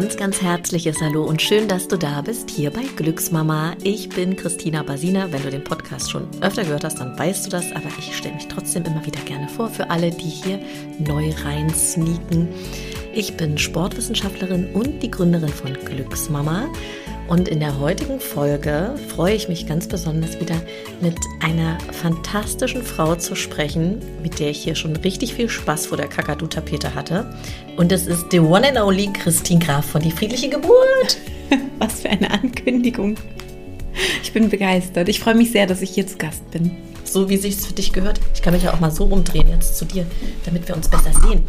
[0.00, 3.74] ganz, ganz herzliches Hallo und schön, dass du da bist, hier bei Glücksmama.
[3.82, 5.32] Ich bin Christina Basina.
[5.32, 8.36] Wenn du den Podcast schon öfter gehört hast, dann weißt du das, aber ich stelle
[8.36, 10.60] mich trotzdem immer wieder gerne vor für alle, die hier
[11.00, 12.46] neu rein sneaken.
[13.12, 16.68] Ich bin Sportwissenschaftlerin und die Gründerin von Glücksmama.
[17.28, 20.56] Und in der heutigen Folge freue ich mich ganz besonders wieder
[21.02, 25.98] mit einer fantastischen Frau zu sprechen, mit der ich hier schon richtig viel Spaß vor
[25.98, 27.30] der Kakadu-Tapete hatte.
[27.76, 31.18] Und es ist the one and only Christine Graf von Die Friedliche Geburt.
[31.78, 33.16] Was für eine Ankündigung.
[34.22, 35.10] Ich bin begeistert.
[35.10, 36.70] Ich freue mich sehr, dass ich hier zu Gast bin.
[37.04, 38.20] So wie sich es für dich gehört.
[38.34, 40.06] Ich kann mich ja auch mal so umdrehen jetzt zu dir,
[40.46, 41.44] damit wir uns besser sehen.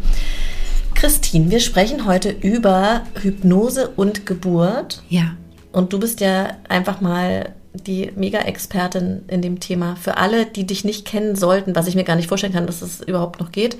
[0.94, 5.02] Christine, wir sprechen heute über Hypnose und Geburt.
[5.08, 5.36] Ja.
[5.72, 9.96] Und du bist ja einfach mal die Mega-Expertin in dem Thema.
[9.96, 12.82] Für alle, die dich nicht kennen sollten, was ich mir gar nicht vorstellen kann, dass
[12.82, 13.76] es überhaupt noch geht,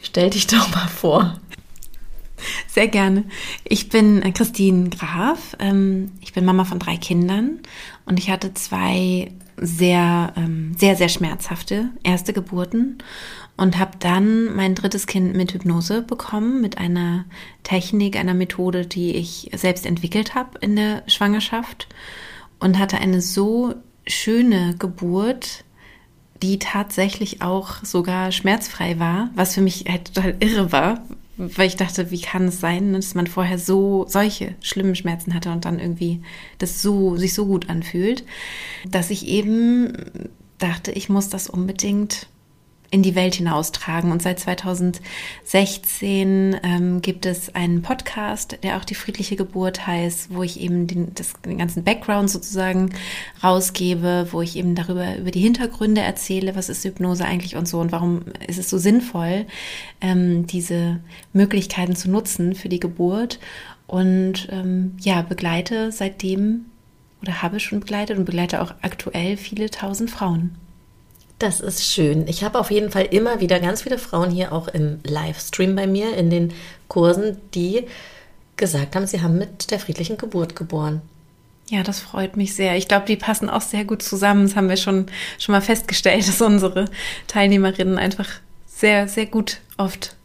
[0.00, 1.38] stell dich doch mal vor.
[2.68, 3.24] Sehr gerne.
[3.64, 5.56] Ich bin äh, Christine Graf.
[5.58, 7.60] Ähm, ich bin Mama von drei Kindern
[8.06, 12.98] und ich hatte zwei sehr, ähm, sehr, sehr schmerzhafte erste Geburten
[13.56, 17.24] und habe dann mein drittes Kind mit Hypnose bekommen, mit einer
[17.62, 21.88] Technik, einer Methode, die ich selbst entwickelt habe in der Schwangerschaft
[22.58, 23.74] und hatte eine so
[24.06, 25.64] schöne Geburt,
[26.42, 31.02] die tatsächlich auch sogar schmerzfrei war, was für mich halt total irre war,
[31.36, 35.50] weil ich dachte, wie kann es sein, dass man vorher so solche schlimmen Schmerzen hatte
[35.50, 36.22] und dann irgendwie
[36.58, 38.24] das so sich so gut anfühlt,
[38.88, 39.92] dass ich eben
[40.58, 42.28] dachte, ich muss das unbedingt
[42.94, 44.12] in die Welt hinaustragen.
[44.12, 50.44] Und seit 2016 ähm, gibt es einen Podcast, der auch die friedliche Geburt heißt, wo
[50.44, 52.90] ich eben den, das, den ganzen Background sozusagen
[53.42, 57.80] rausgebe, wo ich eben darüber über die Hintergründe erzähle, was ist Hypnose eigentlich und so
[57.80, 59.46] und warum ist es so sinnvoll,
[60.00, 61.00] ähm, diese
[61.32, 63.40] Möglichkeiten zu nutzen für die Geburt.
[63.88, 66.66] Und ähm, ja, begleite seitdem
[67.22, 70.54] oder habe schon begleitet und begleite auch aktuell viele tausend Frauen.
[71.44, 72.26] Das ist schön.
[72.26, 75.86] Ich habe auf jeden Fall immer wieder ganz viele Frauen hier auch im Livestream bei
[75.86, 76.54] mir in den
[76.88, 77.84] Kursen, die
[78.56, 81.02] gesagt haben, sie haben mit der friedlichen Geburt geboren.
[81.68, 82.76] Ja, das freut mich sehr.
[82.76, 84.46] Ich glaube, die passen auch sehr gut zusammen.
[84.46, 85.04] Das haben wir schon,
[85.38, 86.86] schon mal festgestellt, dass unsere
[87.26, 88.28] Teilnehmerinnen einfach
[88.66, 90.16] sehr, sehr gut oft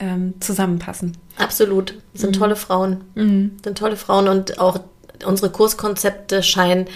[0.00, 1.16] ähm, zusammenpassen.
[1.38, 1.94] Absolut.
[2.12, 2.40] Sind mhm.
[2.40, 3.04] tolle Frauen.
[3.14, 3.52] Mhm.
[3.62, 4.80] Sind tolle Frauen und auch
[5.24, 6.86] unsere Kurskonzepte scheinen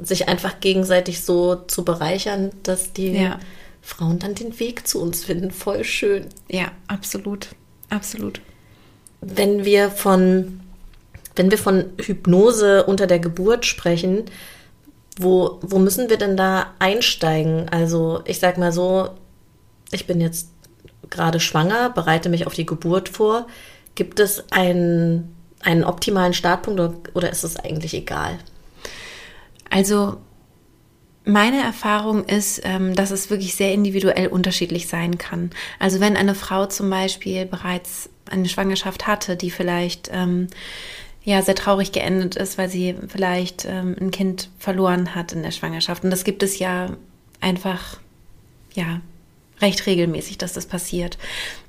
[0.00, 3.38] sich einfach gegenseitig so zu bereichern, dass die ja.
[3.82, 5.50] Frauen dann den Weg zu uns finden.
[5.50, 6.26] Voll schön.
[6.48, 7.48] Ja, absolut.
[7.90, 8.40] Absolut.
[9.20, 10.60] Wenn wir von,
[11.36, 14.24] wenn wir von Hypnose unter der Geburt sprechen,
[15.18, 17.68] wo, wo müssen wir denn da einsteigen?
[17.70, 19.10] Also, ich sag mal so,
[19.90, 20.50] ich bin jetzt
[21.10, 23.46] gerade schwanger, bereite mich auf die Geburt vor.
[23.94, 28.38] Gibt es einen, einen optimalen Startpunkt oder, oder ist es eigentlich egal?
[29.70, 30.18] Also
[31.24, 35.50] meine Erfahrung ist, ähm, dass es wirklich sehr individuell unterschiedlich sein kann.
[35.78, 40.48] Also wenn eine Frau zum Beispiel bereits eine Schwangerschaft hatte, die vielleicht ähm,
[41.24, 45.50] ja sehr traurig geendet ist, weil sie vielleicht ähm, ein Kind verloren hat in der
[45.50, 46.02] Schwangerschaft.
[46.02, 46.96] Und das gibt es ja
[47.40, 48.00] einfach
[48.72, 49.00] ja
[49.60, 51.18] recht regelmäßig, dass das passiert.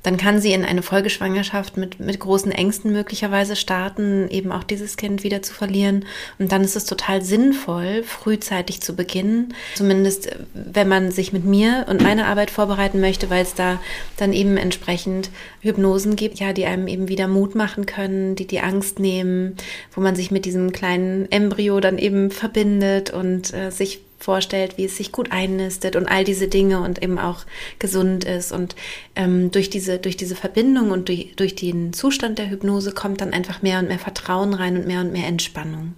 [0.04, 4.96] Dann kann sie in eine Folgeschwangerschaft mit, mit großen Ängsten möglicherweise starten, eben auch dieses
[4.96, 6.06] Kind wieder zu verlieren.
[6.38, 9.54] Und dann ist es total sinnvoll, frühzeitig zu beginnen.
[9.76, 13.82] Zumindest, äh, wenn man sich mit mir und meiner Arbeit vorbereiten möchte, weil es da
[14.16, 18.62] dann eben entsprechend Hypnosen gibt, ja, die einem eben wieder Mut machen können, die die
[18.62, 19.58] Angst nehmen,
[19.94, 24.86] wo man sich mit diesem kleinen Embryo dann eben verbindet und äh, sich vorstellt, wie
[24.86, 27.46] es sich gut einnistet und all diese Dinge und eben auch
[27.80, 28.52] gesund ist.
[28.52, 28.76] Und
[29.16, 33.34] ähm, durch, diese, durch diese Verbindung und durch, durch den Zustand der Hypnose kommt dann
[33.34, 35.96] einfach mehr und mehr Vertrauen rein und mehr und mehr Entspannung.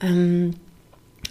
[0.00, 0.54] Ähm,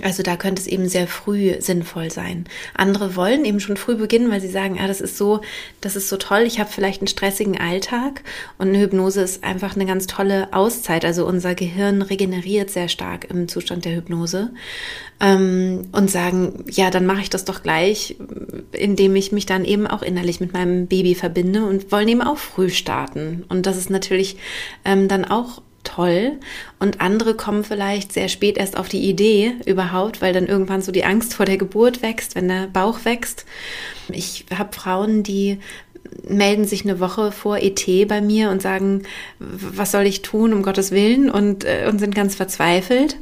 [0.04, 2.46] also da könnte es eben sehr früh sinnvoll sein.
[2.74, 5.42] Andere wollen eben schon früh beginnen, weil sie sagen, ah, das ist so,
[5.82, 6.42] das ist so toll.
[6.42, 8.24] Ich habe vielleicht einen stressigen Alltag
[8.58, 11.06] und eine Hypnose ist einfach eine ganz tolle Auszeit.
[11.06, 14.52] Also unser Gehirn regeneriert sehr stark im Zustand der Hypnose
[15.20, 18.16] ähm, und sagen, ja, dann mache ich das doch gleich,
[18.72, 22.38] indem ich mich dann eben auch innerlich mit meinem Baby verbinde und wollen eben auch
[22.38, 23.44] früh starten.
[23.50, 24.38] Und das ist natürlich
[24.86, 26.34] ähm, dann auch toll
[26.80, 30.92] und andere kommen vielleicht sehr spät erst auf die Idee überhaupt, weil dann irgendwann so
[30.92, 33.46] die Angst vor der Geburt wächst, wenn der Bauch wächst.
[34.10, 35.60] Ich habe Frauen, die
[36.28, 39.04] melden sich eine Woche vor ET bei mir und sagen,
[39.40, 43.18] was soll ich tun, um Gottes Willen und, äh, und sind ganz verzweifelt.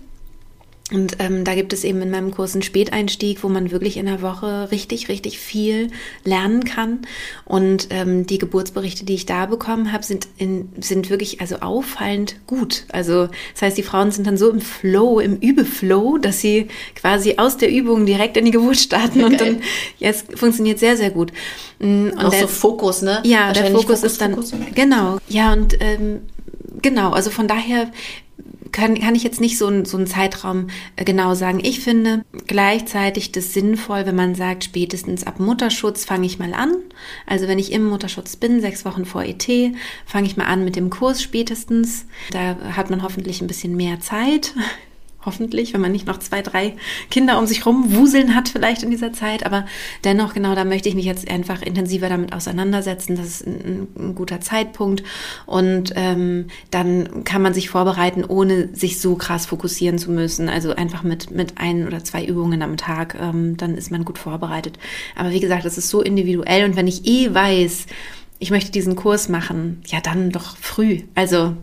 [0.93, 4.05] Und ähm, da gibt es eben in meinem Kurs einen Späteinstieg, wo man wirklich in
[4.05, 5.89] der Woche richtig, richtig viel
[6.23, 6.99] lernen kann.
[7.43, 12.37] Und ähm, die Geburtsberichte, die ich da bekommen habe, sind, in, sind wirklich also auffallend
[12.47, 12.85] gut.
[12.89, 17.35] Also das heißt, die Frauen sind dann so im Flow, im Übeflow, dass sie quasi
[17.35, 19.25] aus der Übung direkt in die Geburt starten.
[19.25, 19.61] Und dann,
[19.99, 21.33] ja, es funktioniert sehr, sehr gut.
[21.79, 23.21] Mm, und Auch der, so Fokus, ne?
[23.25, 24.53] Ja, der Fokus, Fokus, ist dann, Fokus.
[24.73, 25.17] genau.
[25.27, 26.21] Ja, und ähm,
[26.81, 27.91] genau, also von daher
[28.71, 31.59] kann, kann ich jetzt nicht so, ein, so einen Zeitraum äh, genau sagen.
[31.63, 36.75] Ich finde gleichzeitig das sinnvoll, wenn man sagt, spätestens ab Mutterschutz fange ich mal an.
[37.25, 39.47] Also wenn ich im Mutterschutz bin, sechs Wochen vor ET,
[40.05, 42.05] fange ich mal an mit dem Kurs spätestens.
[42.31, 44.53] Da hat man hoffentlich ein bisschen mehr Zeit
[45.27, 46.73] hoffentlich, wenn man nicht noch zwei, drei
[47.11, 49.45] Kinder um sich rumwuseln hat vielleicht in dieser Zeit.
[49.45, 49.67] Aber
[50.03, 53.15] dennoch, genau, da möchte ich mich jetzt einfach intensiver damit auseinandersetzen.
[53.15, 55.03] Das ist ein, ein guter Zeitpunkt.
[55.45, 60.49] Und ähm, dann kann man sich vorbereiten, ohne sich so krass fokussieren zu müssen.
[60.49, 64.17] Also einfach mit, mit ein oder zwei Übungen am Tag, ähm, dann ist man gut
[64.17, 64.79] vorbereitet.
[65.15, 66.65] Aber wie gesagt, das ist so individuell.
[66.65, 67.85] Und wenn ich eh weiß,
[68.39, 71.01] ich möchte diesen Kurs machen, ja, dann doch früh.
[71.15, 71.55] Also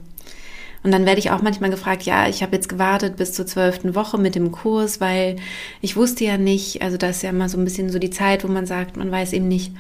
[0.85, 3.95] und dann werde ich auch manchmal gefragt, ja, ich habe jetzt gewartet bis zur zwölften
[3.95, 5.37] Woche mit dem Kurs, weil
[5.81, 8.45] ich wusste ja nicht, also da ist ja immer so ein bisschen so die Zeit,
[8.45, 9.73] wo man sagt, man weiß eben nicht,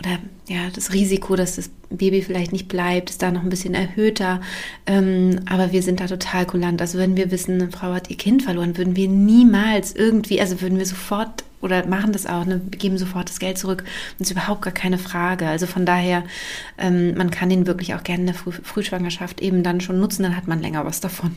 [0.00, 0.18] oder
[0.48, 4.40] ja, das Risiko, dass das Baby vielleicht nicht bleibt, ist da noch ein bisschen erhöhter.
[4.86, 6.80] Ähm, aber wir sind da total kulant.
[6.80, 10.60] Also wenn wir wissen, eine Frau hat ihr Kind verloren, würden wir niemals irgendwie, also
[10.60, 13.84] würden wir sofort oder machen das auch, ne, geben sofort das Geld zurück.
[14.18, 15.46] Das ist überhaupt gar keine Frage.
[15.46, 16.24] Also von daher,
[16.78, 20.22] ähm, man kann den wirklich auch gerne in der Früh Frühschwangerschaft eben dann schon nutzen,
[20.22, 21.36] dann hat man länger was davon.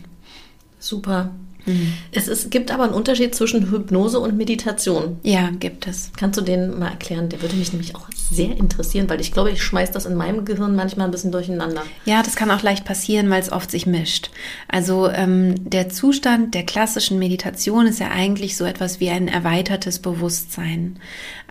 [0.80, 1.31] Super.
[1.65, 1.94] Mhm.
[2.12, 5.18] Es ist, gibt aber einen Unterschied zwischen Hypnose und Meditation.
[5.24, 6.12] Ja, gibt es.
[6.18, 7.30] Kannst du den mal erklären?
[7.30, 10.45] Der würde mich nämlich auch sehr interessieren, weil ich glaube, ich schmeiß das in meinem
[10.45, 11.83] Gehirn manchmal ein bisschen durcheinander.
[12.06, 14.31] Ja, das kann auch leicht passieren, weil es oft sich mischt.
[14.68, 20.00] Also ähm, der Zustand der klassischen Meditation ist ja eigentlich so etwas wie ein erweitertes
[20.00, 20.98] Bewusstsein.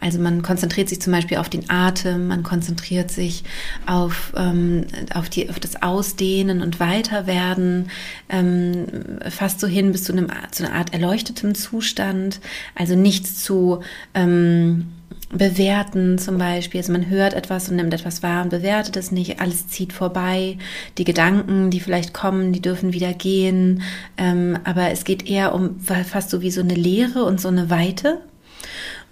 [0.01, 3.45] Also man konzentriert sich zum Beispiel auf den Atem, man konzentriert sich
[3.87, 7.89] auf, ähm, auf, die, auf das Ausdehnen und Weiterwerden,
[8.29, 8.87] ähm,
[9.31, 12.41] fast so hin bis zu, einem, zu einer Art erleuchtetem Zustand.
[12.75, 13.81] Also nichts zu
[14.15, 14.89] ähm,
[15.33, 16.81] bewerten zum Beispiel.
[16.81, 19.41] Also man hört etwas und nimmt etwas wahr und bewertet es nicht.
[19.41, 20.59] Alles zieht vorbei.
[20.99, 23.83] Die Gedanken, die vielleicht kommen, die dürfen wieder gehen.
[24.19, 27.71] Ähm, aber es geht eher um fast so wie so eine Leere und so eine
[27.71, 28.21] Weite.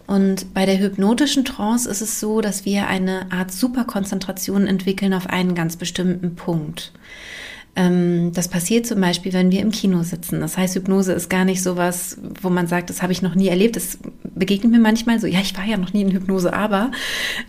[0.06, 5.28] Und bei der hypnotischen Trance ist es so, dass wir eine Art Superkonzentration entwickeln auf
[5.28, 6.92] einen ganz bestimmten Punkt.
[7.80, 10.40] Ähm, das passiert zum Beispiel, wenn wir im Kino sitzen.
[10.40, 13.34] Das heißt, Hypnose ist gar nicht so was, wo man sagt, das habe ich noch
[13.34, 13.76] nie erlebt.
[13.76, 16.90] Das begegnet mir manchmal so, ja, ich war ja noch nie in Hypnose, aber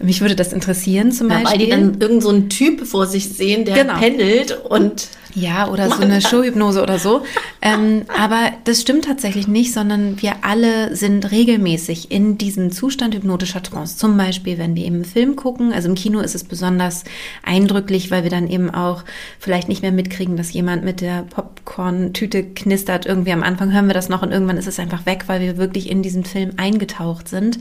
[0.01, 1.51] mich würde das interessieren zum ja, Beispiel.
[1.51, 3.99] Weil die dann irgend so einen Typ vor sich sehen, der genau.
[3.99, 7.23] pendelt und ja, oder so eine Showhypnose oder so.
[7.61, 13.63] ähm, aber das stimmt tatsächlich nicht, sondern wir alle sind regelmäßig in diesem Zustand hypnotischer
[13.63, 13.97] Trance.
[13.97, 15.73] Zum Beispiel, wenn wir eben einen Film gucken.
[15.73, 17.03] Also im Kino ist es besonders
[17.43, 19.03] eindrücklich, weil wir dann eben auch
[19.39, 23.05] vielleicht nicht mehr mitkriegen, dass jemand mit der Popcorn-Tüte knistert.
[23.05, 25.57] Irgendwie am Anfang hören wir das noch und irgendwann ist es einfach weg, weil wir
[25.57, 27.59] wirklich in diesen Film eingetaucht sind.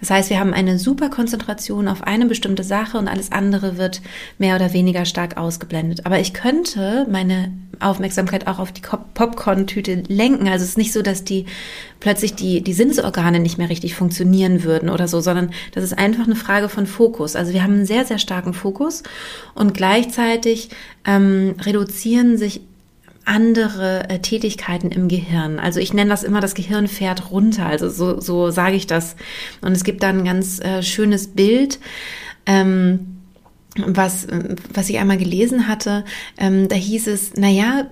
[0.00, 4.00] Das heißt, wir haben eine super Konzentration auf eine bestimmte Sache und alles andere wird
[4.38, 6.06] mehr oder weniger stark ausgeblendet.
[6.06, 8.82] Aber ich könnte meine Aufmerksamkeit auch auf die
[9.14, 10.48] Popcorn-Tüte lenken.
[10.48, 11.46] Also es ist nicht so, dass die
[12.00, 16.24] plötzlich die, die Sinnesorgane nicht mehr richtig funktionieren würden oder so, sondern das ist einfach
[16.24, 17.36] eine Frage von Fokus.
[17.36, 19.02] Also wir haben einen sehr, sehr starken Fokus
[19.54, 20.70] und gleichzeitig
[21.04, 22.62] ähm, reduzieren sich
[23.24, 25.58] andere äh, Tätigkeiten im Gehirn.
[25.58, 27.66] Also ich nenne das immer, das Gehirn fährt runter.
[27.66, 29.16] Also so, so sage ich das.
[29.60, 31.78] Und es gibt da ein ganz äh, schönes Bild.
[32.46, 33.17] Ähm,
[33.86, 34.26] was,
[34.72, 36.04] was ich einmal gelesen hatte,
[36.36, 37.86] ähm, da hieß es, naja,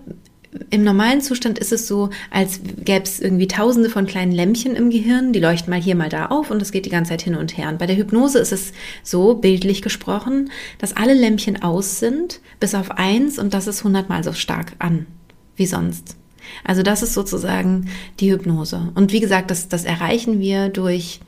[0.70, 4.90] im normalen Zustand ist es so, als gäbe es irgendwie tausende von kleinen Lämpchen im
[4.90, 7.34] Gehirn, die leuchten mal hier, mal da auf und es geht die ganze Zeit hin
[7.34, 7.68] und her.
[7.68, 12.74] Und bei der Hypnose ist es so, bildlich gesprochen, dass alle Lämpchen aus sind, bis
[12.74, 15.06] auf eins und das ist hundertmal so stark an
[15.56, 16.16] wie sonst.
[16.64, 17.88] Also das ist sozusagen
[18.20, 18.92] die Hypnose.
[18.94, 21.20] Und wie gesagt, das, das erreichen wir durch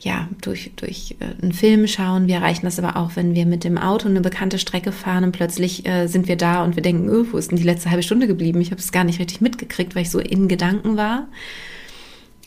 [0.00, 2.26] ja, durch, durch äh, einen Film schauen.
[2.26, 5.32] Wir erreichen das aber auch, wenn wir mit dem Auto eine bekannte Strecke fahren und
[5.32, 8.02] plötzlich äh, sind wir da und wir denken, oh, wo ist denn die letzte halbe
[8.02, 8.60] Stunde geblieben?
[8.60, 11.28] Ich habe es gar nicht richtig mitgekriegt, weil ich so in Gedanken war.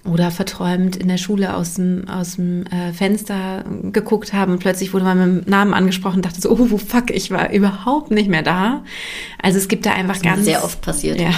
[0.06, 4.94] Oder verträumt in der Schule aus dem, aus dem äh, Fenster geguckt haben und plötzlich
[4.94, 8.30] wurde man mit dem Namen angesprochen und dachte so, oh, fuck, ich war überhaupt nicht
[8.30, 8.86] mehr da.
[9.42, 10.46] Also es gibt da einfach das ganz...
[10.46, 11.20] Sehr oft passiert.
[11.20, 11.32] Ja,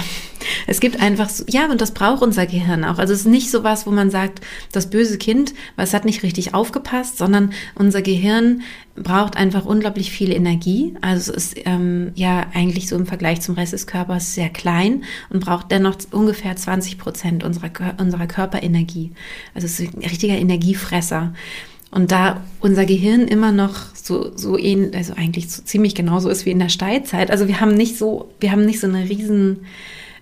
[0.66, 2.98] Es gibt einfach, so, ja, und das braucht unser Gehirn auch.
[2.98, 4.40] Also es ist nicht so was, wo man sagt,
[4.72, 8.62] das böse Kind, weil es hat nicht richtig aufgepasst, sondern unser Gehirn
[8.96, 10.94] braucht einfach unglaublich viel Energie.
[11.00, 15.04] Also es ist ähm, ja eigentlich so im Vergleich zum Rest des Körpers sehr klein
[15.30, 19.12] und braucht dennoch ungefähr 20 Prozent unserer, unserer Körperenergie.
[19.54, 21.32] Also es ist ein richtiger Energiefresser.
[21.90, 26.46] Und da unser Gehirn immer noch so, so ähnlich, also eigentlich so ziemlich genauso ist
[26.46, 27.30] wie in der Steinzeit.
[27.30, 29.66] Also wir haben nicht so, wir haben nicht so eine riesen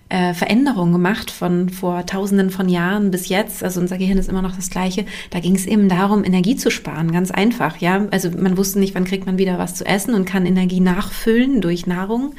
[0.09, 3.63] äh, Veränderung gemacht von vor tausenden von Jahren bis jetzt.
[3.63, 5.05] Also unser Gehirn ist immer noch das gleiche.
[5.29, 7.77] Da ging es eben darum, Energie zu sparen, ganz einfach.
[7.77, 10.79] Ja, also man wusste nicht, wann kriegt man wieder was zu essen und kann Energie
[10.79, 12.33] nachfüllen durch Nahrung.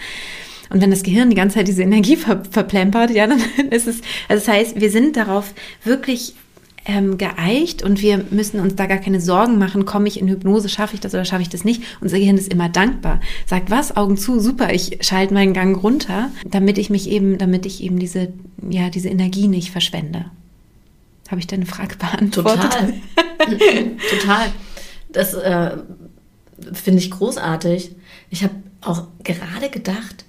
[0.71, 4.01] Und wenn das Gehirn die ganze Zeit diese Energie ver verplempert, ja, dann ist es,
[4.29, 5.53] also das heißt, wir sind darauf
[5.85, 6.35] wirklich
[6.91, 10.69] ähm, geeicht und wir müssen uns da gar keine Sorgen machen, komme ich in Hypnose,
[10.69, 11.83] schaffe ich das oder schaffe ich das nicht.
[12.01, 13.21] Unser Gehirn ist immer dankbar.
[13.47, 17.67] Sagt was, Augen zu, super, ich schalte meinen Gang runter, damit ich mich eben, damit
[17.67, 18.33] ich eben diese,
[18.69, 20.27] ja, diese Energie nicht verschwende.
[21.31, 22.63] Habe ich deine Frage beantwortet?
[22.71, 22.95] Total.
[24.11, 24.49] Total.
[25.13, 25.77] Das äh,
[26.73, 27.93] finde ich großartig.
[28.31, 30.25] Ich habe auch gerade gedacht,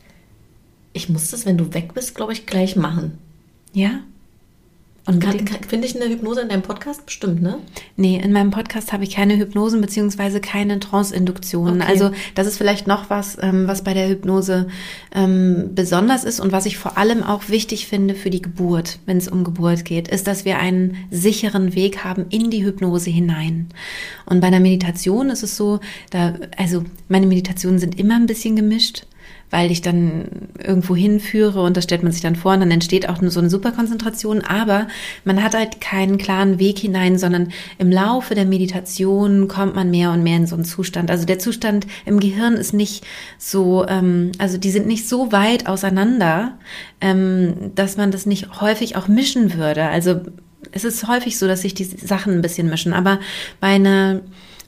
[0.93, 3.17] ich muss das, wenn du weg bist, glaube ich, gleich machen.
[3.73, 4.01] Ja?
[5.07, 5.25] Und
[5.67, 7.57] finde ich eine Hypnose in deinem Podcast bestimmt, ne?
[7.97, 11.81] Nee, in meinem Podcast habe ich keine Hypnosen beziehungsweise keine Trance-Induktionen.
[11.81, 11.89] Okay.
[11.89, 14.67] Also das ist vielleicht noch was, ähm, was bei der Hypnose
[15.13, 19.17] ähm, besonders ist und was ich vor allem auch wichtig finde für die Geburt, wenn
[19.17, 23.69] es um Geburt geht, ist, dass wir einen sicheren Weg haben in die Hypnose hinein.
[24.27, 25.79] Und bei einer Meditation ist es so,
[26.11, 29.07] da, also meine Meditationen sind immer ein bisschen gemischt
[29.51, 30.25] weil ich dann
[30.65, 33.49] irgendwo hinführe und das stellt man sich dann vor und dann entsteht auch so eine
[33.49, 34.87] Superkonzentration, aber
[35.25, 40.11] man hat halt keinen klaren Weg hinein, sondern im Laufe der Meditation kommt man mehr
[40.11, 41.11] und mehr in so einen Zustand.
[41.11, 43.05] Also der Zustand im Gehirn ist nicht
[43.37, 46.57] so, ähm, also die sind nicht so weit auseinander,
[47.01, 49.83] ähm, dass man das nicht häufig auch mischen würde.
[49.83, 50.21] Also
[50.71, 53.19] es ist häufig so, dass sich die Sachen ein bisschen mischen, aber
[53.59, 54.21] bei einer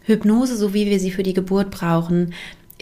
[0.06, 2.34] Hypnose, so wie wir sie für die Geburt brauchen,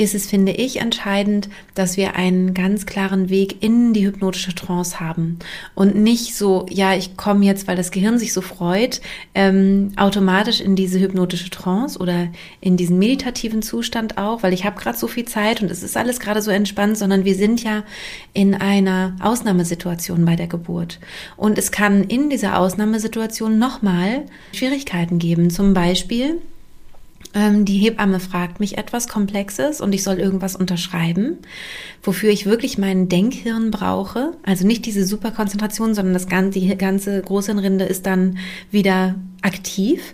[0.02, 5.00] ist es, finde ich, entscheidend, dass wir einen ganz klaren Weg in die hypnotische Trance
[5.00, 5.40] haben.
[5.76, 9.02] Und nicht so, ja, ich komme jetzt, weil das Gehirn sich so freut,
[9.36, 12.28] ähm, automatisch in diese hypnotische Trance oder
[12.60, 15.96] in diesen meditativen Zustand auch, weil ich habe gerade so viel Zeit und es ist
[15.96, 17.84] alles gerade so entspannt, sondern wir sind ja
[18.34, 21.00] in einer Ausnahmesituation bei der Geburt.
[21.38, 26.42] Und es kann in dieser Ausnahmesituation nochmal Schwierigkeiten geben, zum Beispiel
[27.34, 31.38] ähm, die Hebamme fragt mich etwas Komplexes und ich soll irgendwas unterschreiben,
[32.04, 34.34] wofür ich wirklich mein Denkhirn brauche.
[34.44, 38.38] Also nicht diese Superkonzentration, sondern das ganze, die ganze Großhirnrinde ist dann
[38.70, 40.14] wieder aktiv.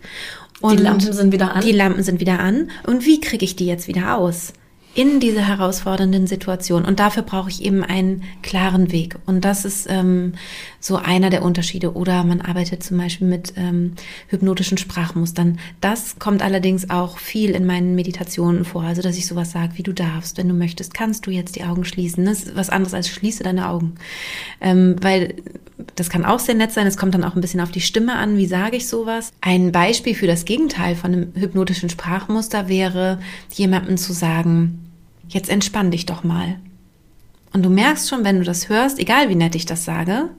[0.61, 1.61] Und die Lampen sind wieder an.
[1.61, 2.71] Die Lampen sind wieder an.
[2.85, 4.53] Und wie kriege ich die jetzt wieder aus?
[4.97, 6.83] In dieser herausfordernden Situation.
[6.83, 9.15] Und dafür brauche ich eben einen klaren Weg.
[9.27, 10.33] Und das ist ähm,
[10.79, 11.93] so einer der Unterschiede.
[11.93, 13.93] Oder man arbeitet zum Beispiel mit ähm,
[14.29, 15.59] hypnotischen Sprachmustern.
[15.81, 18.81] Das kommt allerdings auch viel in meinen Meditationen vor.
[18.81, 21.63] Also, dass ich sowas sage, wie du darfst, wenn du möchtest, kannst du jetzt die
[21.63, 22.25] Augen schließen.
[22.25, 23.93] Das ist was anderes als schließe deine Augen.
[24.61, 25.35] Ähm, weil
[25.95, 26.87] das kann auch sehr nett sein.
[26.87, 28.35] Es kommt dann auch ein bisschen auf die Stimme an.
[28.37, 29.31] Wie sage ich sowas?
[29.41, 33.19] Ein Beispiel für das Gegenteil von einem hypnotischen Sprachmuster wäre,
[33.53, 34.86] jemandem zu sagen,
[35.27, 36.59] jetzt entspann dich doch mal.
[37.53, 40.29] Und du merkst schon, wenn du das hörst, egal wie nett ich das sage,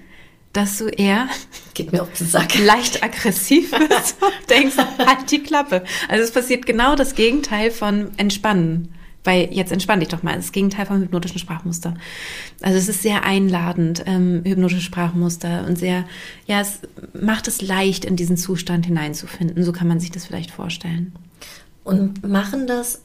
[0.52, 1.28] dass du eher
[1.74, 4.16] geht mir auf den Sack leicht aggressiv bist
[4.50, 5.84] denkst halt die Klappe.
[6.08, 8.94] Also es passiert genau das Gegenteil von entspannen.
[9.24, 10.36] Weil jetzt entspann dich doch mal.
[10.36, 11.94] Das Gegenteil vom hypnotischen Sprachmuster.
[12.62, 16.06] Also es ist sehr einladend, ähm, hypnotische Sprachmuster und sehr,
[16.46, 16.80] ja, es
[17.20, 19.64] macht es leicht, in diesen Zustand hineinzufinden.
[19.64, 21.12] So kann man sich das vielleicht vorstellen.
[21.84, 23.02] Und machen das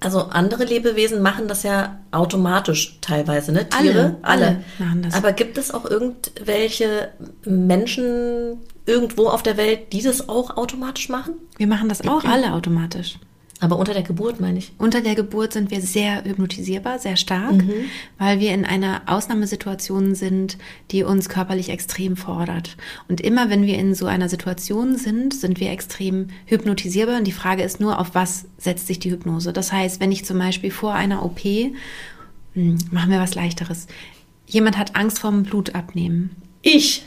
[0.00, 3.68] also andere Lebewesen machen das ja automatisch teilweise, ne?
[3.68, 4.46] Tiere, alle.
[4.46, 4.64] alle.
[4.78, 5.14] Machen das.
[5.14, 7.10] Aber gibt es auch irgendwelche
[7.44, 11.34] Menschen irgendwo auf der Welt, die das auch automatisch machen?
[11.56, 13.18] Wir machen das auch alle automatisch.
[13.60, 14.72] Aber unter der Geburt meine ich.
[14.78, 17.86] Unter der Geburt sind wir sehr hypnotisierbar, sehr stark, mhm.
[18.16, 20.58] weil wir in einer Ausnahmesituation sind,
[20.92, 22.76] die uns körperlich extrem fordert.
[23.08, 27.18] Und immer wenn wir in so einer Situation sind, sind wir extrem hypnotisierbar.
[27.18, 29.52] Und die Frage ist nur, auf was setzt sich die Hypnose?
[29.52, 33.88] Das heißt, wenn ich zum Beispiel vor einer OP, hm, machen wir was leichteres.
[34.46, 36.30] Jemand hat Angst vor dem Blutabnehmen.
[36.62, 37.04] Ich.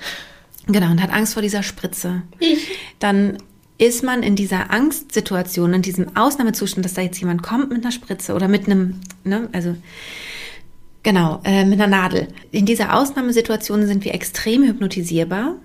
[0.68, 2.24] Genau, und hat Angst vor dieser Spritze.
[2.40, 2.68] Ich.
[3.00, 3.38] Dann
[3.82, 7.92] ist man in dieser Angstsituation, in diesem Ausnahmezustand, dass da jetzt jemand kommt mit einer
[7.92, 9.76] Spritze oder mit einem, ne, also
[11.02, 12.28] genau, äh, mit einer Nadel.
[12.52, 15.56] In dieser Ausnahmesituation sind wir extrem hypnotisierbar.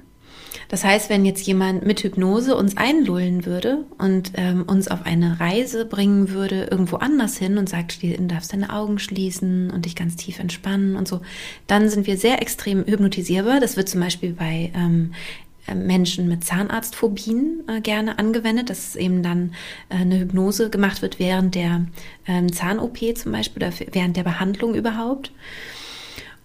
[0.68, 5.38] Das heißt, wenn jetzt jemand mit Hypnose uns einlullen würde und ähm, uns auf eine
[5.38, 9.94] Reise bringen würde, irgendwo anders hin und sagt, du darfst deine Augen schließen und dich
[9.94, 11.20] ganz tief entspannen und so,
[11.66, 13.60] dann sind wir sehr extrem hypnotisierbar.
[13.60, 19.22] Das wird zum Beispiel bei ähm, äh, Menschen mit Zahnarztphobien äh, gerne angewendet, dass eben
[19.22, 19.52] dann
[19.88, 21.86] äh, eine Hypnose gemacht wird während der
[22.26, 25.32] ähm, Zahn-OP zum Beispiel oder während der Behandlung überhaupt.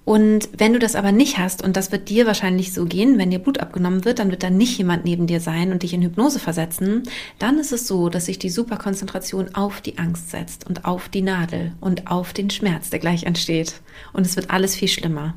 [0.04, 3.30] Und wenn du das aber nicht hast, und das wird dir wahrscheinlich so gehen, wenn
[3.30, 6.02] dir Blut abgenommen wird, dann wird da nicht jemand neben dir sein und dich in
[6.02, 7.04] Hypnose versetzen,
[7.38, 11.22] dann ist es so, dass sich die Superkonzentration auf die Angst setzt und auf die
[11.22, 13.82] Nadel und auf den Schmerz, der gleich entsteht.
[14.12, 15.36] Und es wird alles viel schlimmer.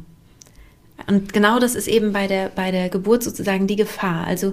[1.06, 4.26] Und genau das ist eben bei der, bei der Geburt sozusagen die Gefahr.
[4.26, 4.52] Also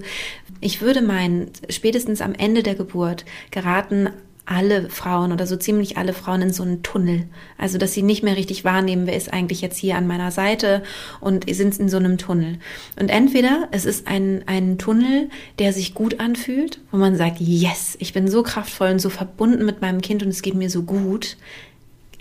[0.59, 4.09] ich würde meinen, spätestens am Ende der Geburt geraten
[4.45, 7.27] alle Frauen oder so ziemlich alle Frauen in so einen Tunnel.
[7.57, 10.83] Also, dass sie nicht mehr richtig wahrnehmen, wer ist eigentlich jetzt hier an meiner Seite
[11.19, 12.57] und sind in so einem Tunnel.
[12.99, 15.29] Und entweder es ist ein, ein Tunnel,
[15.59, 19.65] der sich gut anfühlt, wo man sagt, yes, ich bin so kraftvoll und so verbunden
[19.65, 21.37] mit meinem Kind und es geht mir so gut.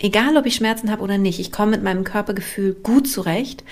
[0.01, 3.63] Egal, ob ich Schmerzen habe oder nicht, ich komme mit meinem Körpergefühl gut zurecht.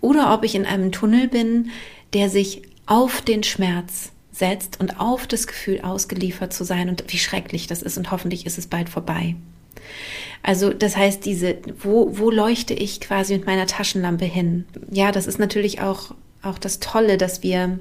[0.00, 1.70] Oder ob ich in einem Tunnel bin,
[2.14, 7.18] der sich auf den Schmerz setzt und auf das Gefühl ausgeliefert zu sein und wie
[7.18, 9.36] schrecklich das ist und hoffentlich ist es bald vorbei.
[10.42, 14.66] Also das heißt, diese, wo, wo leuchte ich quasi mit meiner Taschenlampe hin?
[14.90, 17.78] Ja, das ist natürlich auch, auch das Tolle, dass wir,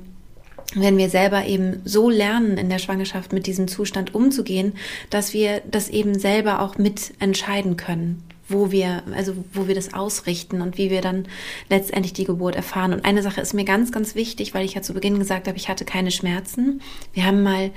[0.75, 4.73] wenn wir selber eben so lernen, in der Schwangerschaft mit diesem Zustand umzugehen,
[5.09, 9.93] dass wir das eben selber auch mit entscheiden können wo wir, also wo wir das
[9.93, 11.25] ausrichten und wie wir dann
[11.69, 12.93] letztendlich die Geburt erfahren.
[12.93, 15.57] Und eine Sache ist mir ganz, ganz wichtig, weil ich ja zu Beginn gesagt habe,
[15.57, 16.81] ich hatte keine Schmerzen.
[17.13, 17.71] Wir haben mal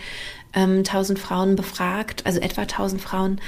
[0.54, 3.40] ähm, 1000 Frauen befragt, also etwa 1000 Frauen.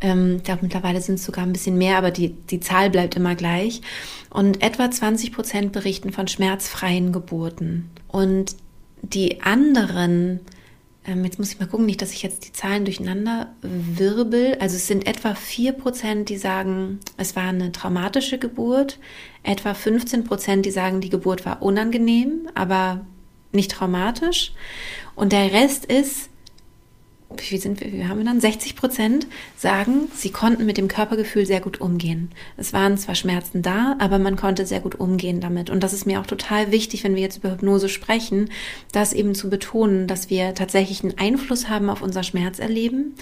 [0.00, 3.16] Ähm, ich glaube, mittlerweile sind es sogar ein bisschen mehr, aber die, die Zahl bleibt
[3.16, 3.82] immer gleich.
[4.30, 7.90] Und etwa 20 Prozent berichten von schmerzfreien Geburten.
[8.08, 8.54] Und
[9.02, 10.40] die anderen
[11.06, 14.56] ähm, jetzt muss ich mal gucken, nicht, dass ich jetzt die Zahlen durcheinander wirbel.
[14.60, 18.98] Also es sind etwa 4 Prozent, die sagen, es war eine traumatische Geburt.
[19.42, 23.04] Etwa 15 Prozent, die sagen, die Geburt war unangenehm, aber
[23.52, 24.52] nicht traumatisch.
[25.14, 26.29] Und der Rest ist,
[27.36, 28.40] wie sind wir, wie haben wir dann?
[28.40, 32.30] 60 Prozent sagen, sie konnten mit dem Körpergefühl sehr gut umgehen.
[32.56, 35.70] Es waren zwar Schmerzen da, aber man konnte sehr gut umgehen damit.
[35.70, 38.50] Und das ist mir auch total wichtig, wenn wir jetzt über Hypnose sprechen,
[38.92, 43.14] das eben zu betonen, dass wir tatsächlich einen Einfluss haben auf unser Schmerzerleben,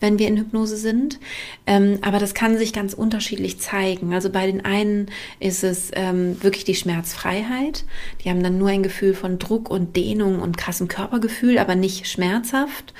[0.00, 1.18] wenn wir in Hypnose sind.
[1.66, 4.14] Ähm, aber das kann sich ganz unterschiedlich zeigen.
[4.14, 7.84] Also bei den einen ist es ähm, wirklich die Schmerzfreiheit.
[8.24, 12.06] Die haben dann nur ein Gefühl von Druck und Dehnung und krassem Körpergefühl, aber nicht
[12.06, 12.94] schmerzhaft.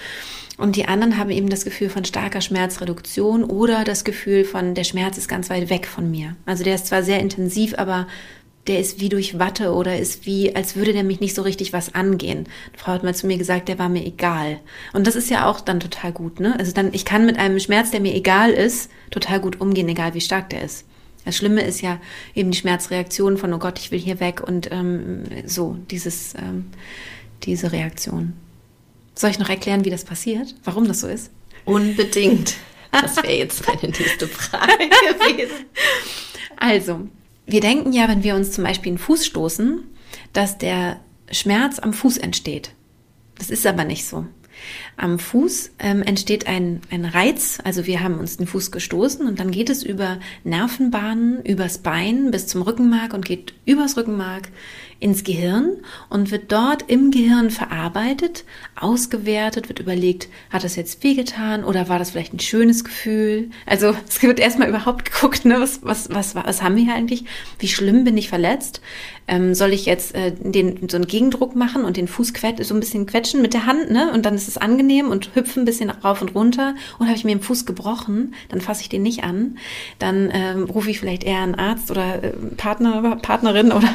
[0.60, 4.84] Und die anderen haben eben das Gefühl von starker Schmerzreduktion oder das Gefühl von, der
[4.84, 6.36] Schmerz ist ganz weit weg von mir.
[6.44, 8.06] Also der ist zwar sehr intensiv, aber
[8.66, 11.72] der ist wie durch Watte oder ist wie, als würde der mich nicht so richtig
[11.72, 12.46] was angehen.
[12.74, 14.60] Die Frau hat mal zu mir gesagt, der war mir egal.
[14.92, 16.58] Und das ist ja auch dann total gut, ne?
[16.58, 20.12] Also dann, ich kann mit einem Schmerz, der mir egal ist, total gut umgehen, egal
[20.12, 20.84] wie stark der ist.
[21.24, 21.98] Das Schlimme ist ja
[22.34, 26.66] eben die Schmerzreaktion von, oh Gott, ich will hier weg und ähm, so, dieses, ähm,
[27.44, 28.34] diese Reaktion.
[29.20, 30.54] Soll ich noch erklären, wie das passiert?
[30.64, 31.30] Warum das so ist?
[31.66, 32.54] Unbedingt.
[32.90, 35.66] Das wäre jetzt meine nächste Frage gewesen.
[36.56, 37.06] Also,
[37.46, 39.84] wir denken ja, wenn wir uns zum Beispiel einen Fuß stoßen,
[40.32, 40.98] dass der
[41.30, 42.72] Schmerz am Fuß entsteht.
[43.38, 44.26] Das ist aber nicht so.
[45.00, 49.40] Am Fuß ähm, entsteht ein, ein Reiz, also wir haben uns den Fuß gestoßen und
[49.40, 54.48] dann geht es über Nervenbahnen, übers Bein bis zum Rückenmark und geht übers Rückenmark
[54.98, 55.78] ins Gehirn
[56.10, 58.44] und wird dort im Gehirn verarbeitet,
[58.78, 63.48] ausgewertet, wird überlegt, hat das jetzt wehgetan oder war das vielleicht ein schönes Gefühl?
[63.64, 67.24] Also es wird erstmal überhaupt geguckt, ne, was, was, was, was haben wir hier eigentlich?
[67.58, 68.82] Wie schlimm bin ich verletzt?
[69.26, 72.80] Ähm, soll ich jetzt äh, den, so einen Gegendruck machen und den Fuß so ein
[72.80, 74.12] bisschen quetschen mit der Hand, ne?
[74.12, 76.74] Und dann ist es angenehm und hüpfen ein bisschen rauf und runter.
[76.98, 79.58] Und habe ich mir den Fuß gebrochen, dann fasse ich den nicht an.
[79.98, 83.88] Dann ähm, rufe ich vielleicht eher einen Arzt oder äh, Partner, Partnerin oder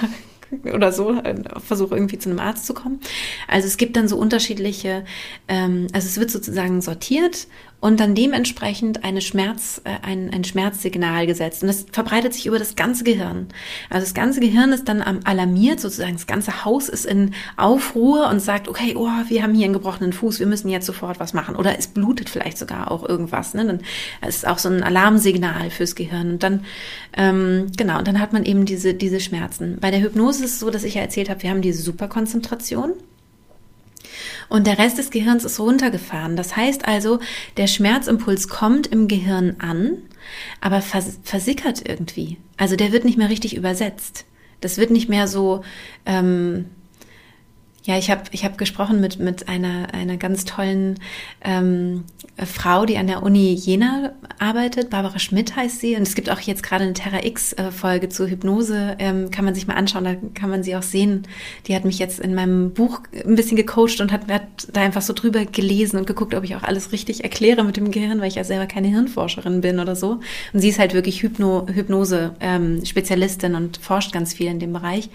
[0.73, 2.99] oder so, äh, versuche irgendwie zu einem Arzt zu kommen.
[3.47, 5.05] Also es gibt dann so unterschiedliche,
[5.47, 7.47] ähm, also es wird sozusagen sortiert
[7.79, 11.61] und dann dementsprechend eine Schmerz, äh, ein, ein Schmerzsignal gesetzt.
[11.61, 13.47] Und das verbreitet sich über das ganze Gehirn.
[13.89, 18.39] Also das ganze Gehirn ist dann alarmiert, sozusagen das ganze Haus ist in Aufruhr und
[18.39, 21.55] sagt, okay, oh, wir haben hier einen gebrochenen Fuß, wir müssen jetzt sofort was machen.
[21.55, 23.53] Oder es blutet vielleicht sogar auch irgendwas.
[23.53, 23.65] Ne?
[23.65, 23.81] Dann
[24.27, 26.31] ist auch so ein Alarmsignal fürs Gehirn.
[26.31, 26.65] Und dann,
[27.15, 29.77] ähm, genau, und dann hat man eben diese, diese Schmerzen.
[29.79, 32.93] Bei der Hypnose ist es so, dass ich ja erzählt habe, wir haben diese Superkonzentration.
[34.49, 36.35] Und der Rest des Gehirns ist runtergefahren.
[36.35, 37.19] Das heißt also,
[37.57, 39.97] der Schmerzimpuls kommt im Gehirn an,
[40.61, 42.37] aber vers versickert irgendwie.
[42.57, 44.25] Also der wird nicht mehr richtig übersetzt.
[44.61, 45.63] Das wird nicht mehr so,
[46.05, 46.65] ähm,
[47.85, 50.99] Ja, ich habe ich hab gesprochen mit, mit einer, einer ganz tollen
[51.43, 52.03] ähm,
[52.43, 54.89] Frau, die an der Uni Jena arbeitet.
[54.89, 55.95] Barbara Schmidt heißt sie.
[55.95, 58.95] Und es gibt auch jetzt gerade eine Terra X-Folge zur Hypnose.
[58.97, 61.27] Ähm, kann man sich mal anschauen, da kann man sie auch sehen.
[61.67, 65.03] Die hat mich jetzt in meinem Buch ein bisschen gecoacht und hat, hat da einfach
[65.03, 68.29] so drüber gelesen und geguckt, ob ich auch alles richtig erkläre mit dem Gehirn, weil
[68.29, 70.19] ich ja selber keine Hirnforscherin bin oder so.
[70.53, 75.09] Und sie ist halt wirklich Hypno, Hypnose-Spezialistin ähm, und forscht ganz viel in dem Bereich.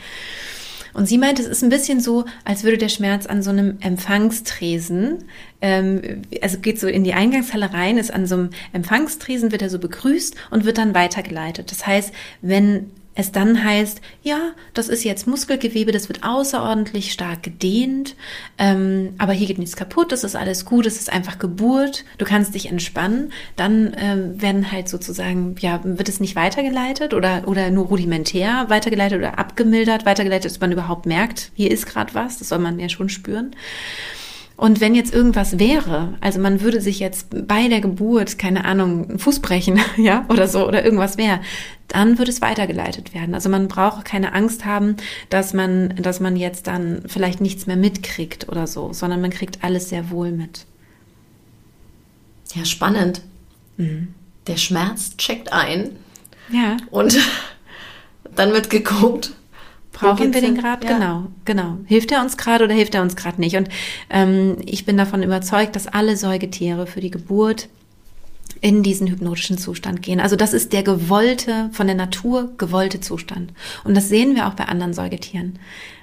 [0.93, 3.79] Und sie meint, es ist ein bisschen so, als würde der Schmerz an so einem
[3.81, 5.25] Empfangstresen,
[5.61, 9.71] ähm, also geht so in die Eingangshalle rein, ist an so einem Empfangstresen, wird er
[9.71, 11.71] so begrüßt und wird dann weitergeleitet.
[11.71, 17.43] Das heißt, wenn es dann heißt, ja, das ist jetzt Muskelgewebe, das wird außerordentlich stark
[17.43, 18.17] gedehnt,
[18.59, 22.25] ähm, aber hier geht nichts kaputt, das ist alles gut, es ist einfach Geburt, du
[22.25, 27.71] kannst dich entspannen, dann ähm, werden halt sozusagen, ja, wird es nicht weitergeleitet oder, oder
[27.71, 32.49] nur rudimentär weitergeleitet oder abgemildert, weitergeleitet, dass man überhaupt merkt, hier ist gerade was, das
[32.49, 33.55] soll man ja schon spüren.
[34.61, 39.09] Und wenn jetzt irgendwas wäre, also man würde sich jetzt bei der Geburt, keine Ahnung,
[39.09, 41.41] einen Fuß brechen, ja, oder so, oder irgendwas wäre,
[41.89, 43.35] dann würde es weitergeleitet werden.
[43.35, 44.97] Also man braucht keine Angst haben,
[45.31, 49.65] dass man, dass man jetzt dann vielleicht nichts mehr mitkriegt oder so, sondern man kriegt
[49.65, 50.67] alles sehr wohl mit.
[52.55, 53.23] Ja, spannend.
[53.79, 54.09] Mhm.
[54.47, 55.97] Der Schmerz checkt ein.
[56.53, 56.77] Ja.
[56.91, 57.19] Und
[58.37, 59.33] dann wird geguckt,
[60.01, 60.87] Brauchen wir den gerade?
[60.87, 60.95] Ja.
[60.95, 61.77] Genau, genau.
[61.87, 63.57] Hilft er uns gerade oder hilft er uns gerade nicht?
[63.57, 63.69] Und
[64.09, 67.69] ähm, ich bin davon überzeugt, dass alle Säugetiere für die Geburt
[68.61, 70.21] in diesen hypnotischen Zustand gehen.
[70.21, 73.53] Also das ist der gewollte, von der Natur gewollte Zustand.
[73.85, 75.59] Und das sehen wir auch bei anderen Säugetieren.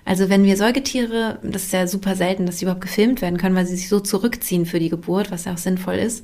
[0.06, 3.56] Also wenn wir Säugetiere, das ist ja super selten, dass sie überhaupt gefilmt werden können,
[3.56, 6.24] weil sie sich so zurückziehen für die Geburt, was ja auch sinnvoll ist.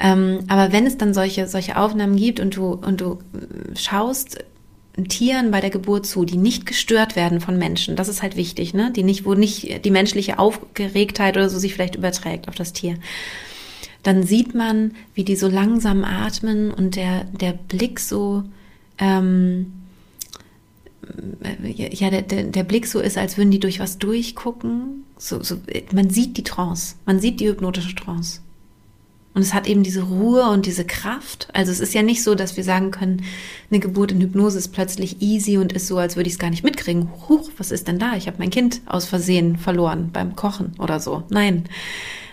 [0.00, 3.20] Ähm, aber wenn es dann solche, solche Aufnahmen gibt und du, und du
[3.76, 4.44] schaust,
[5.08, 7.96] Tieren bei der Geburt zu, die nicht gestört werden von Menschen.
[7.96, 8.90] Das ist halt wichtig, ne?
[8.90, 12.96] Die nicht, wo nicht die menschliche Aufgeregtheit oder so sich vielleicht überträgt auf das Tier.
[14.02, 18.42] Dann sieht man, wie die so langsam atmen und der, der Blick so,
[18.98, 19.72] ähm,
[21.62, 25.04] ja, der, der, der Blick so ist, als würden die durch was durchgucken.
[25.16, 25.56] So, so,
[25.92, 28.40] man sieht die Trance, man sieht die hypnotische Trance.
[29.34, 31.48] Und es hat eben diese Ruhe und diese Kraft.
[31.54, 33.22] Also es ist ja nicht so, dass wir sagen können,
[33.70, 36.50] eine Geburt in Hypnose ist plötzlich easy und ist so, als würde ich es gar
[36.50, 37.08] nicht mitkriegen.
[37.28, 38.14] Huch, was ist denn da?
[38.14, 41.24] Ich habe mein Kind aus Versehen verloren beim Kochen oder so.
[41.30, 41.64] Nein,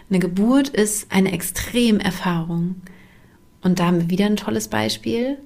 [0.09, 2.75] eine Geburt ist eine Extremerfahrung.
[3.62, 5.38] Und da haben wir wieder ein tolles Beispiel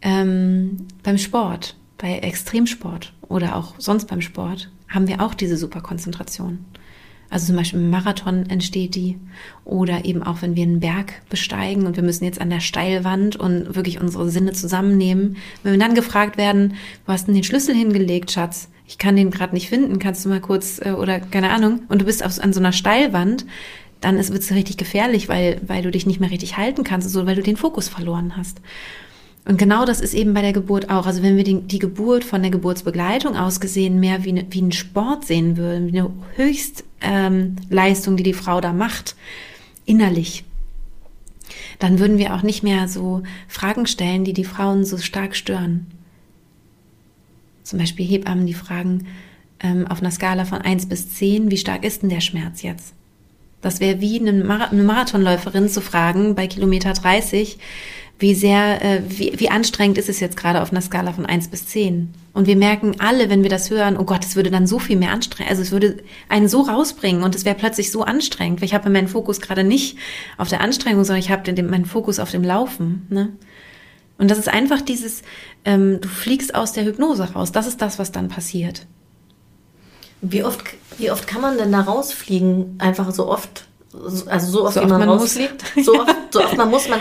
[0.00, 6.64] ähm, beim Sport, bei Extremsport oder auch sonst beim Sport haben wir auch diese Superkonzentration.
[7.30, 9.18] Also zum Beispiel im Marathon entsteht die.
[9.64, 13.36] Oder eben auch, wenn wir einen Berg besteigen und wir müssen jetzt an der Steilwand
[13.36, 15.36] und wirklich unsere Sinne zusammennehmen.
[15.62, 18.70] Wenn wir dann gefragt werden, wo hast du denn den Schlüssel hingelegt, Schatz?
[18.86, 22.00] Ich kann den gerade nicht finden, kannst du mal kurz, äh, oder keine Ahnung, und
[22.00, 23.44] du bist auf, an so einer Steilwand,
[24.00, 27.26] dann wird es richtig gefährlich, weil, weil du dich nicht mehr richtig halten kannst, so,
[27.26, 28.62] weil du den Fokus verloren hast.
[29.48, 31.06] Und genau das ist eben bei der Geburt auch.
[31.06, 34.60] Also wenn wir die, die Geburt von der Geburtsbegleitung aus gesehen mehr wie, ne, wie
[34.60, 39.16] einen Sport sehen würden, wie eine Höchstleistung, ähm, die die Frau da macht,
[39.86, 40.44] innerlich,
[41.78, 45.86] dann würden wir auch nicht mehr so Fragen stellen, die die Frauen so stark stören.
[47.62, 49.06] Zum Beispiel Hebammen, die fragen
[49.60, 52.92] ähm, auf einer Skala von 1 bis 10, wie stark ist denn der Schmerz jetzt?
[53.62, 57.58] Das wäre wie eine, Marathonläuferin zu fragen bei Kilometer 30,
[58.18, 61.48] wie sehr, äh, wie, wie anstrengend ist es jetzt gerade auf einer Skala von eins
[61.48, 62.12] bis zehn?
[62.32, 64.96] Und wir merken alle, wenn wir das hören, oh Gott, es würde dann so viel
[64.96, 68.66] mehr anstrengen, also es würde einen so rausbringen und es wäre plötzlich so anstrengend, weil
[68.66, 69.98] ich habe meinen Fokus gerade nicht
[70.36, 73.06] auf der Anstrengung, sondern ich habe meinen Fokus auf dem Laufen.
[73.08, 73.32] Ne?
[74.18, 75.22] Und das ist einfach dieses,
[75.64, 77.52] ähm, du fliegst aus der Hypnose raus.
[77.52, 78.86] Das ist das, was dann passiert.
[80.20, 80.64] Wie oft,
[80.98, 82.74] wie oft kann man denn da rausfliegen?
[82.78, 83.68] Einfach so oft,
[84.26, 85.64] also so oft, so wie oft man, man rausfliegt?
[85.84, 86.98] So oft, so oft man muss, man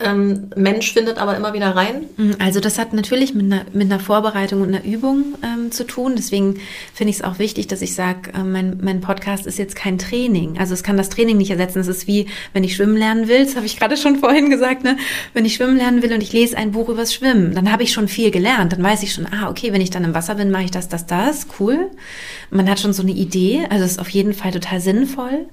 [0.00, 2.04] ähm, Mensch findet aber immer wieder rein?
[2.16, 5.84] Mhm, also das hat natürlich mit einer, mit einer Vorbereitung und einer Übung ähm, zu
[5.84, 6.14] tun.
[6.16, 6.60] Deswegen
[6.92, 9.98] finde ich es auch wichtig, dass ich sage, äh, mein, mein Podcast ist jetzt kein
[9.98, 10.58] Training.
[10.58, 11.80] Also es kann das Training nicht ersetzen.
[11.80, 14.84] Es ist wie, wenn ich schwimmen lernen will, das habe ich gerade schon vorhin gesagt,
[14.84, 14.96] ne?
[15.32, 17.92] wenn ich schwimmen lernen will und ich lese ein Buch übers Schwimmen, dann habe ich
[17.92, 18.72] schon viel gelernt.
[18.72, 20.88] Dann weiß ich schon, ah, okay, wenn ich dann im Wasser bin, mache ich das,
[20.88, 21.46] das, das.
[21.58, 21.90] Cool.
[22.50, 23.66] Man hat schon so eine Idee.
[23.70, 25.46] Also es ist auf jeden Fall total sinnvoll.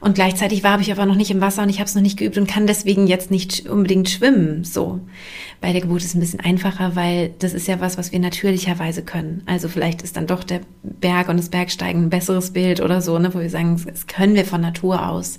[0.00, 2.18] Und gleichzeitig war ich aber noch nicht im Wasser und ich habe es noch nicht
[2.18, 4.64] geübt und kann deswegen jetzt nicht unbedingt schwimmen.
[4.64, 5.00] So.
[5.60, 8.18] Bei der Geburt ist es ein bisschen einfacher, weil das ist ja was, was wir
[8.18, 9.42] natürlicherweise können.
[9.44, 13.18] Also vielleicht ist dann doch der Berg und das Bergsteigen ein besseres Bild oder so,
[13.18, 15.38] ne, wo wir sagen, das können wir von Natur aus.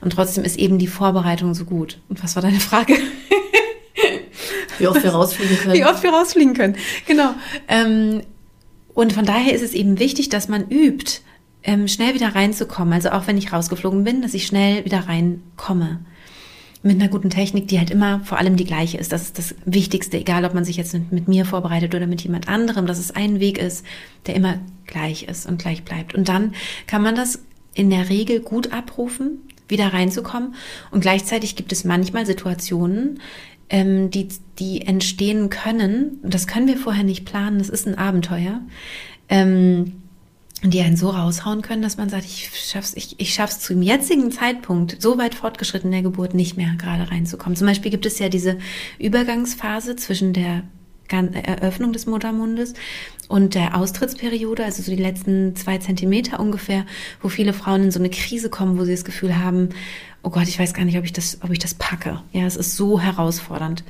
[0.00, 2.00] Und trotzdem ist eben die Vorbereitung so gut.
[2.08, 2.94] Und was war deine Frage?
[4.78, 5.74] Wie oft wir rausfliegen können.
[5.74, 7.34] Wie oft wir rausfliegen können, genau.
[7.68, 8.22] Ähm,
[8.94, 11.21] und von daher ist es eben wichtig, dass man übt,
[11.64, 12.92] ähm, schnell wieder reinzukommen.
[12.92, 16.00] Also auch wenn ich rausgeflogen bin, dass ich schnell wieder reinkomme.
[16.84, 19.12] Mit einer guten Technik, die halt immer vor allem die gleiche ist.
[19.12, 22.22] Das ist das Wichtigste, egal ob man sich jetzt mit, mit mir vorbereitet oder mit
[22.22, 23.86] jemand anderem, dass es ein Weg ist,
[24.26, 26.14] der immer gleich ist und gleich bleibt.
[26.14, 26.54] Und dann
[26.88, 27.44] kann man das
[27.74, 30.56] in der Regel gut abrufen, wieder reinzukommen.
[30.90, 33.20] Und gleichzeitig gibt es manchmal Situationen,
[33.70, 36.18] ähm, die, die entstehen können.
[36.22, 37.58] Und das können wir vorher nicht planen.
[37.58, 38.60] Das ist ein Abenteuer.
[39.28, 40.01] Ähm,
[40.70, 43.82] die einen so raushauen können, dass man sagt, ich schaff's, ich, ich schaff's zu dem
[43.82, 47.56] jetzigen Zeitpunkt so weit fortgeschritten in der Geburt nicht mehr gerade reinzukommen.
[47.56, 48.58] Zum Beispiel gibt es ja diese
[48.98, 50.62] Übergangsphase zwischen der
[51.08, 52.72] Eröffnung des Muttermundes
[53.28, 56.86] und der Austrittsperiode, also so die letzten zwei Zentimeter ungefähr,
[57.20, 59.70] wo viele Frauen in so eine Krise kommen, wo sie das Gefühl haben,
[60.22, 62.22] oh Gott, ich weiß gar nicht, ob ich das, ob ich das packe.
[62.32, 63.84] Ja, es ist so herausfordernd.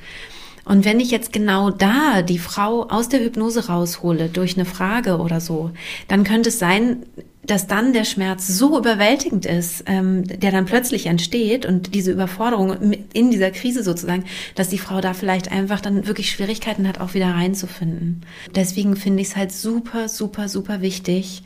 [0.65, 5.17] Und wenn ich jetzt genau da die Frau aus der Hypnose raushole durch eine Frage
[5.17, 5.71] oder so,
[6.07, 7.03] dann könnte es sein,
[7.45, 12.93] dass dann der Schmerz so überwältigend ist, ähm, der dann plötzlich entsteht und diese Überforderung
[13.13, 14.23] in dieser Krise sozusagen,
[14.55, 18.21] dass die Frau da vielleicht einfach dann wirklich Schwierigkeiten hat, auch wieder reinzufinden.
[18.55, 21.43] Deswegen finde ich es halt super, super, super wichtig,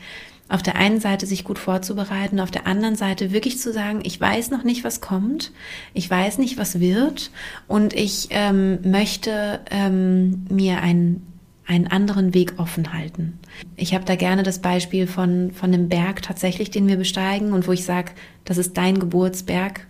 [0.50, 4.20] auf der einen Seite sich gut vorzubereiten, auf der anderen Seite wirklich zu sagen, ich
[4.20, 5.52] weiß noch nicht, was kommt,
[5.94, 7.32] ich weiß nicht, was wird
[7.68, 11.26] und ich ähm, möchte ähm, mir einen,
[11.66, 13.40] einen anderen Weg offen halten.
[13.76, 17.68] Ich habe da gerne das Beispiel von, von dem Berg tatsächlich, den wir besteigen und
[17.68, 18.12] wo ich sage,
[18.46, 19.86] das ist dein Geburtsberg,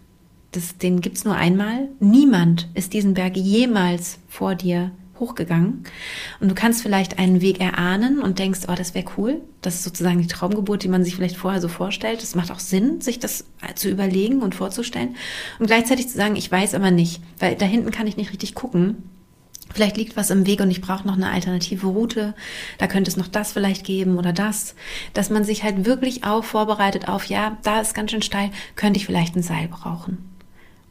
[0.54, 1.90] das, den gibt's nur einmal.
[2.00, 5.84] Niemand ist diesen Berg jemals vor dir hochgegangen.
[6.40, 9.42] Und du kannst vielleicht einen Weg erahnen und denkst, oh, das wäre cool.
[9.62, 12.24] Das ist sozusagen die Traumgeburt, die man sich vielleicht vorher so vorstellt.
[12.24, 15.16] Es macht auch Sinn, sich das zu überlegen und vorzustellen.
[15.60, 18.56] Und gleichzeitig zu sagen, ich weiß aber nicht, weil da hinten kann ich nicht richtig
[18.56, 19.04] gucken.
[19.74, 22.34] Vielleicht liegt was im Weg und ich brauche noch eine alternative Route.
[22.78, 24.76] Da könnte es noch das vielleicht geben oder das.
[25.14, 28.98] Dass man sich halt wirklich auch vorbereitet auf, ja, da ist ganz schön steil, könnte
[28.98, 30.37] ich vielleicht ein Seil brauchen.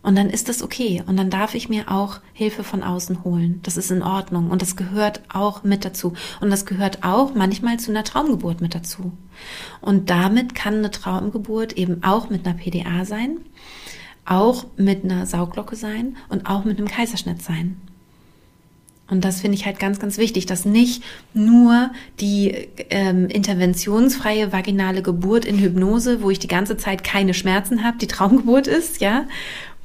[0.06, 1.02] Und dann ist das okay.
[1.04, 3.58] Und dann darf ich mir auch Hilfe von außen holen.
[3.64, 4.50] Das ist in Ordnung.
[4.52, 6.12] Und das gehört auch mit dazu.
[6.40, 9.10] Und das gehört auch manchmal zu einer Traumgeburt mit dazu.
[9.80, 13.38] Und damit kann eine Traumgeburt eben auch mit einer PDA sein,
[14.24, 17.76] auch mit einer Sauglocke sein und auch mit einem Kaiserschnitt sein.
[19.08, 21.02] Und das finde ich halt ganz, ganz wichtig, dass nicht
[21.34, 21.90] nur
[22.20, 27.98] die ähm, interventionsfreie vaginale Geburt in Hypnose, wo ich die ganze Zeit keine Schmerzen habe,
[27.98, 29.26] die Traumgeburt ist, ja,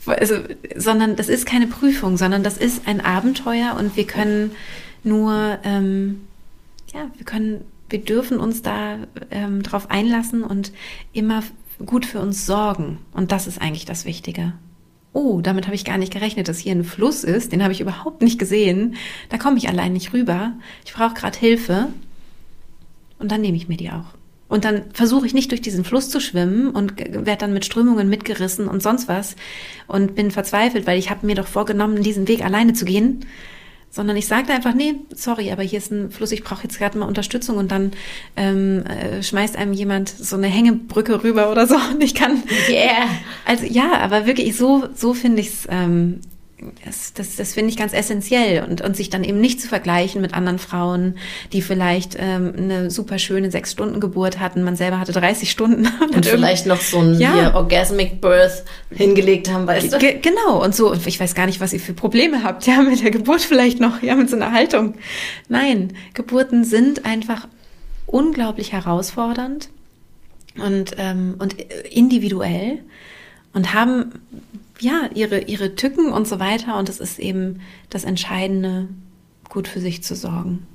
[0.06, 0.36] also,
[0.76, 4.52] sondern das ist keine Prüfung, sondern das ist ein Abenteuer und wir können
[5.04, 6.22] nur, ähm,
[6.94, 8.98] ja, wir können, wir dürfen uns da
[9.30, 10.72] ähm, drauf einlassen und
[11.14, 11.44] immer
[11.86, 13.00] gut für uns sorgen.
[13.14, 14.54] Und das ist eigentlich das Wichtige.
[15.14, 17.52] Oh, damit habe ich gar nicht gerechnet, dass hier ein Fluss ist.
[17.52, 18.96] Den habe ich überhaupt nicht gesehen.
[19.30, 20.54] Da komme ich allein nicht rüber.
[20.86, 21.88] Ich brauche gerade Hilfe.
[23.20, 24.16] Und dann nehme ich mir die auch.
[24.52, 28.10] Und dann versuche ich nicht durch diesen Fluss zu schwimmen und werde dann mit Strömungen
[28.10, 29.38] mitgerissen und sonst was
[29.88, 33.26] und bin verzweifelt, weil ich habe mir doch vorgenommen, diesen Weg alleine zu gehen.
[33.90, 36.98] Sondern ich sagte einfach, nee, sorry, aber hier ist ein Fluss, ich brauche jetzt gerade
[36.98, 37.94] mal Unterstützung und dann
[38.36, 42.44] ähm, äh, schmeißt einem jemand so eine Hängebrücke rüber oder so und ich kann.
[42.68, 43.08] Yeah.
[43.46, 46.20] Also ja, aber wirklich so, so finde ich es ähm,
[46.86, 50.22] das, das, das finde ich ganz essentiell und, und sich dann eben nicht zu vergleichen
[50.22, 51.18] mit anderen Frauen,
[51.54, 55.88] die vielleicht ähm, eine super schöne sechs Stunden Geburt hatten, man selber hatte 30 Stunden
[56.02, 57.56] und, und vielleicht noch so ein ja.
[57.56, 59.98] Orgasmic Birth hingelegt haben, weißt du?
[59.98, 62.82] G genau und so und ich weiß gar nicht, was ihr für Probleme habt, ja
[62.82, 64.96] mit der Geburt vielleicht noch, ja mit so einer Haltung.
[65.50, 67.48] Nein, Geburten sind einfach
[68.06, 69.70] unglaublich herausfordernd
[70.58, 71.56] und ähm, und
[71.90, 72.80] individuell
[73.54, 74.14] und haben
[74.82, 76.78] ja, ihre, ihre Tücken und so weiter.
[76.78, 78.88] Und es ist eben das Entscheidende,
[79.50, 80.66] gut für sich zu sorgen.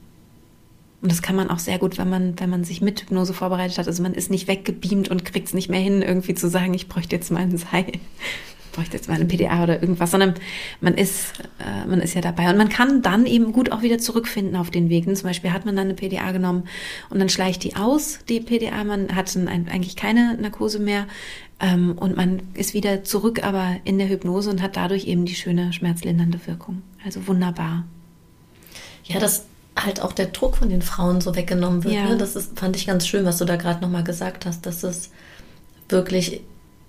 [1.02, 3.78] Und das kann man auch sehr gut, wenn man, wenn man sich mit Hypnose vorbereitet
[3.78, 3.86] hat.
[3.86, 6.88] Also man ist nicht weggebeamt und kriegt es nicht mehr hin, irgendwie zu sagen, ich
[6.88, 7.92] bräuchte jetzt mal ein Seil
[8.76, 10.34] bräuchte jetzt mal eine PDA oder irgendwas, sondern
[10.80, 12.50] man ist, äh, man ist ja dabei.
[12.50, 15.16] Und man kann dann eben gut auch wieder zurückfinden auf den Wegen.
[15.16, 16.64] Zum Beispiel hat man dann eine PDA genommen
[17.10, 18.84] und dann schleicht die aus, die PDA.
[18.84, 21.06] Man hat dann eigentlich keine Narkose mehr.
[21.58, 25.34] Ähm, und man ist wieder zurück aber in der Hypnose und hat dadurch eben die
[25.34, 26.82] schöne schmerzlindernde Wirkung.
[27.02, 27.84] Also wunderbar.
[29.04, 31.94] Ja, dass halt auch der Druck von den Frauen so weggenommen wird.
[31.94, 32.10] Ja.
[32.10, 32.18] Ne?
[32.18, 35.10] Das ist, fand ich ganz schön, was du da gerade nochmal gesagt hast, dass es
[35.88, 36.42] wirklich,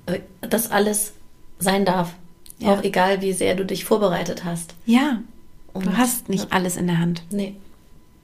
[0.06, 1.13] äh, dass alles
[1.59, 2.13] sein darf.
[2.59, 2.73] Ja.
[2.73, 4.73] Auch egal, wie sehr du dich vorbereitet hast.
[4.85, 5.21] Ja.
[5.73, 6.49] Und du hast nicht ja.
[6.51, 7.21] alles in der Hand.
[7.29, 7.55] Nee.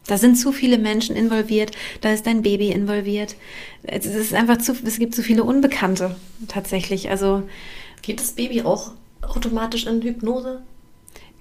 [0.07, 3.35] Da sind zu viele Menschen involviert, da ist dein Baby involviert.
[3.83, 6.17] Es ist einfach zu, es gibt zu viele Unbekannte
[6.47, 7.09] tatsächlich.
[7.09, 7.43] Also
[8.01, 8.91] geht das Baby auch
[9.21, 10.61] automatisch in Hypnose?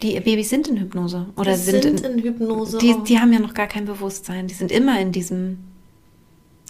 [0.02, 2.78] Die Babys sind in Hypnose oder die sind, sind in, in, Hypnose.
[2.78, 4.48] Die, die haben ja noch gar kein Bewusstsein.
[4.48, 5.58] Die sind immer in diesem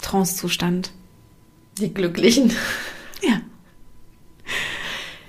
[0.02, 0.92] Trance-Zustand.
[1.78, 2.52] Die Glücklichen.
[3.22, 3.40] Ja.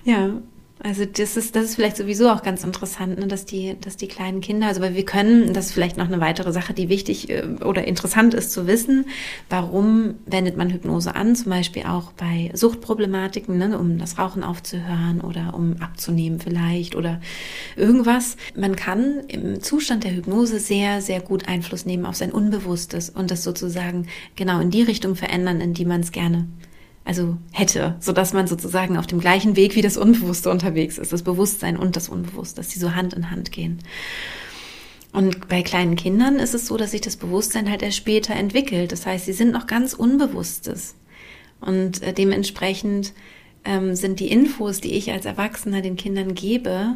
[0.04, 0.42] Ja,
[0.86, 4.10] also das ist, das ist vielleicht sowieso auch ganz interessant, ne, dass die, dass die
[4.10, 7.30] kleinen Kinder, also weil wir können, das ist vielleicht noch eine weitere Sache, die wichtig
[7.30, 9.06] äh, oder interessant ist zu wissen,
[9.50, 15.22] warum wendet man Hypnose an, zum Beispiel auch bei Suchtproblematiken, ne, um das Rauchen aufzuhören
[15.22, 17.22] oder um abzunehmen vielleicht oder
[17.78, 18.36] irgendwas.
[18.54, 23.32] Man kann im Zustand der Hypnose sehr, sehr gut Einfluss nehmen auf sein Unbewusstes und
[23.32, 26.46] das sozusagen genau in die Richtung verändern, in die man es gerne
[27.06, 31.12] also hätte, so dass man sozusagen auf dem gleichen Weg wie das Unbewusste unterwegs ist,
[31.12, 33.80] das Bewusstsein und das Unbewusste, dass die so Hand in Hand gehen.
[35.12, 38.92] Und bei kleinen Kindern ist es so, dass sich das Bewusstsein halt erst später entwickelt.
[38.92, 40.96] Das heißt, sie sind noch ganz Unbewusstes.
[41.62, 43.14] Und äh, dementsprechend
[43.64, 46.96] ähm, sind die Infos, die ich als Erwachsener den Kindern gebe,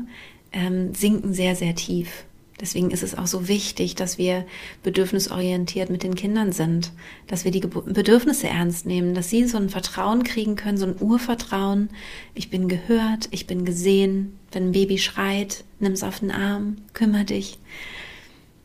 [0.52, 2.26] ähm, sinken sehr, sehr tief.
[2.60, 4.46] Deswegen ist es auch so wichtig, dass wir
[4.82, 6.92] bedürfnisorientiert mit den Kindern sind,
[7.28, 10.96] dass wir die Bedürfnisse ernst nehmen, dass sie so ein Vertrauen kriegen können, so ein
[11.00, 11.90] Urvertrauen.
[12.34, 14.40] Ich bin gehört, ich bin gesehen.
[14.52, 17.60] Wenn ein Baby schreit, nimm es auf den Arm, kümmere dich.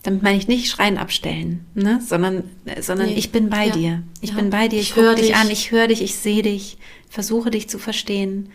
[0.03, 2.01] Damit meine ich nicht Schreien abstellen, ne?
[2.05, 2.45] sondern,
[2.81, 3.15] sondern nee.
[3.15, 3.73] ich bin bei ja.
[3.73, 4.03] dir.
[4.21, 4.37] Ich ja.
[4.37, 6.79] bin bei dir, ich, ich höre dich an, ich höre dich, ich sehe dich,
[7.09, 8.49] versuche dich zu verstehen.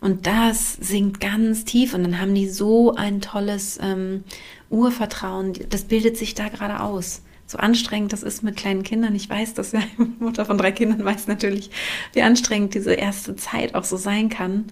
[0.00, 4.24] Und das sinkt ganz tief und dann haben die so ein tolles ähm,
[4.70, 7.22] Urvertrauen, das bildet sich da gerade aus.
[7.46, 9.14] So anstrengend das ist mit kleinen Kindern.
[9.14, 9.82] Ich weiß, dass ja
[10.20, 11.70] Mutter von drei Kindern weiß natürlich,
[12.12, 14.66] wie anstrengend diese erste Zeit auch so sein kann.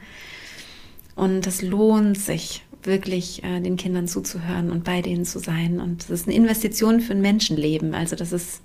[1.16, 5.80] Und es lohnt sich wirklich äh, den Kindern zuzuhören und bei denen zu sein.
[5.80, 7.94] Und das ist eine Investition für ein Menschenleben.
[7.94, 8.62] Also das ist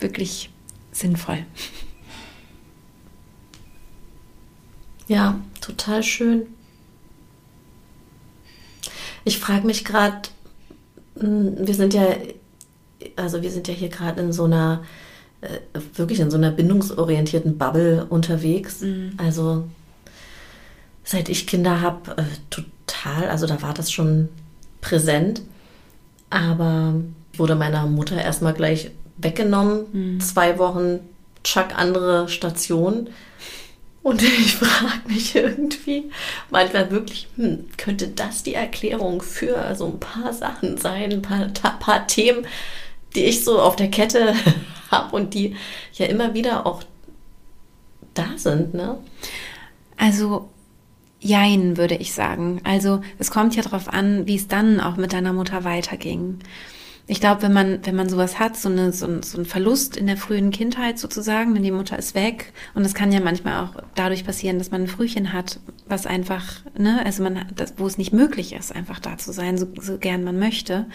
[0.00, 0.50] wirklich
[0.90, 1.46] sinnvoll.
[5.10, 6.46] Ja, total schön.
[9.24, 10.28] Ich frage mich gerade,
[11.18, 12.14] hm, wir sind ja,
[13.16, 14.84] also wir sind ja hier gerade in so einer,
[15.40, 15.58] äh,
[15.96, 18.82] wirklich in so einer bindungsorientierten Bubble unterwegs.
[18.82, 19.14] Mhm.
[19.16, 19.64] Also
[21.02, 24.28] seit ich Kinder habe, äh, total, also da war das schon
[24.80, 25.42] präsent.
[26.30, 26.94] Aber
[27.32, 29.86] wurde meiner Mutter erstmal gleich weggenommen.
[29.92, 30.20] Mhm.
[30.20, 31.00] Zwei Wochen,
[31.42, 33.08] Chuck, andere Station.
[34.02, 36.10] Und ich frage mich irgendwie
[36.50, 41.48] manchmal wirklich, hm, könnte das die Erklärung für so ein paar Sachen sein, ein paar,
[41.78, 42.46] paar Themen,
[43.14, 44.34] die ich so auf der Kette
[44.90, 45.56] habe und die
[45.94, 46.82] ja immer wieder auch
[48.14, 48.98] da sind, ne?
[49.96, 50.48] Also
[51.22, 52.62] Jein, würde ich sagen.
[52.64, 56.38] Also es kommt ja darauf an, wie es dann auch mit deiner Mutter weiterging
[57.10, 59.96] ich glaube, wenn man, wenn man sowas hat, so, eine, so, ein, so ein Verlust
[59.96, 63.64] in der frühen Kindheit sozusagen, wenn die Mutter ist weg, und das kann ja manchmal
[63.64, 67.86] auch dadurch passieren, dass man ein Frühchen hat, was einfach, ne, also man, das, wo
[67.88, 70.86] es nicht möglich ist, einfach da zu sein, so, so gern man möchte.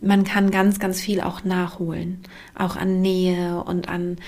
[0.00, 2.20] Man kann ganz, ganz viel auch nachholen,
[2.54, 4.18] auch an Nähe und an,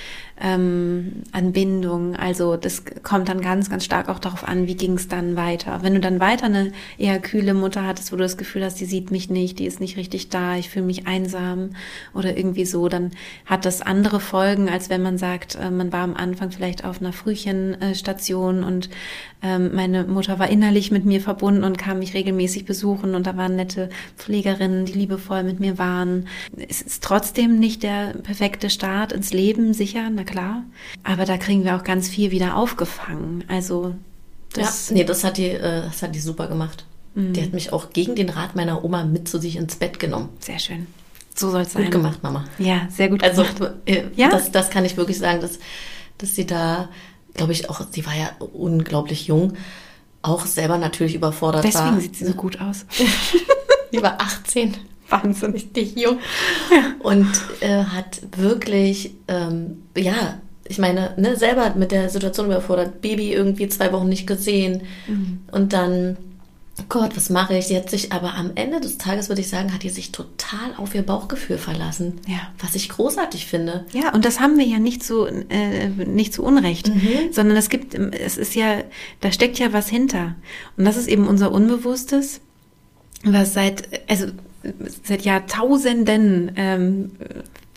[0.40, 2.16] ähm, an Bindung.
[2.16, 5.80] Also das kommt dann ganz, ganz stark auch darauf an, wie ging es dann weiter.
[5.82, 8.84] Wenn du dann weiter eine eher kühle Mutter hattest, wo du das Gefühl hast, die
[8.84, 11.70] sieht mich nicht, die ist nicht richtig da, ich fühle mich einsam, einsam
[12.14, 13.12] oder irgendwie so, dann
[13.44, 17.00] hat das andere Folgen, als wenn man sagt, äh, man war am Anfang vielleicht auf
[17.00, 18.90] einer Frühchenstation und
[19.42, 23.36] ähm, meine Mutter war innerlich mit mir verbunden und kam mich regelmäßig besuchen und da
[23.36, 26.26] waren nette Pflegerinnen, die liebevoll mit mir waren.
[26.68, 30.64] Es ist trotzdem nicht der perfekte Start ins Leben, sicher, na klar.
[31.02, 33.44] Aber da kriegen wir auch ganz viel wieder aufgefangen.
[33.48, 33.94] Also
[34.52, 36.84] das, ja, nee, das hat die, äh, das hat die super gemacht.
[37.14, 37.32] Mhm.
[37.32, 40.28] Die hat mich auch gegen den Rat meiner Oma mit zu sich ins Bett genommen.
[40.40, 40.86] Sehr schön.
[41.34, 41.84] So soll es sein.
[41.84, 42.44] Gut gemacht, Mama.
[42.58, 43.74] Ja, sehr gut also, gemacht.
[43.86, 44.30] Also, ja?
[44.30, 45.58] das, das kann ich wirklich sagen, dass,
[46.18, 46.88] dass sie da,
[47.34, 49.54] glaube ich, auch, sie war ja unglaublich jung,
[50.22, 51.92] auch selber natürlich überfordert Deswegen war.
[51.92, 52.86] Deswegen sieht sie so gut aus.
[53.92, 54.74] sie war 18.
[55.08, 55.52] Wahnsinn.
[55.52, 56.18] Richtig jung.
[56.98, 63.32] Und äh, hat wirklich, ähm, ja, ich meine, ne, selber mit der Situation überfordert, Baby
[63.32, 65.40] irgendwie zwei Wochen nicht gesehen mhm.
[65.52, 66.16] und dann
[66.88, 67.66] Gott, was mache ich?
[67.66, 70.74] Sie hat sich aber am Ende des Tages, würde ich sagen, hat die sich total
[70.76, 72.20] auf ihr Bauchgefühl verlassen.
[72.26, 72.52] Ja.
[72.60, 73.86] Was ich großartig finde.
[73.92, 77.32] Ja, und das haben wir ja nicht zu, äh, nicht zu Unrecht, mhm.
[77.32, 78.82] sondern es gibt, es ist ja,
[79.20, 80.36] da steckt ja was hinter.
[80.76, 82.40] Und das ist eben unser Unbewusstes,
[83.24, 84.26] was seit, also
[85.02, 87.10] seit Jahrtausenden ähm,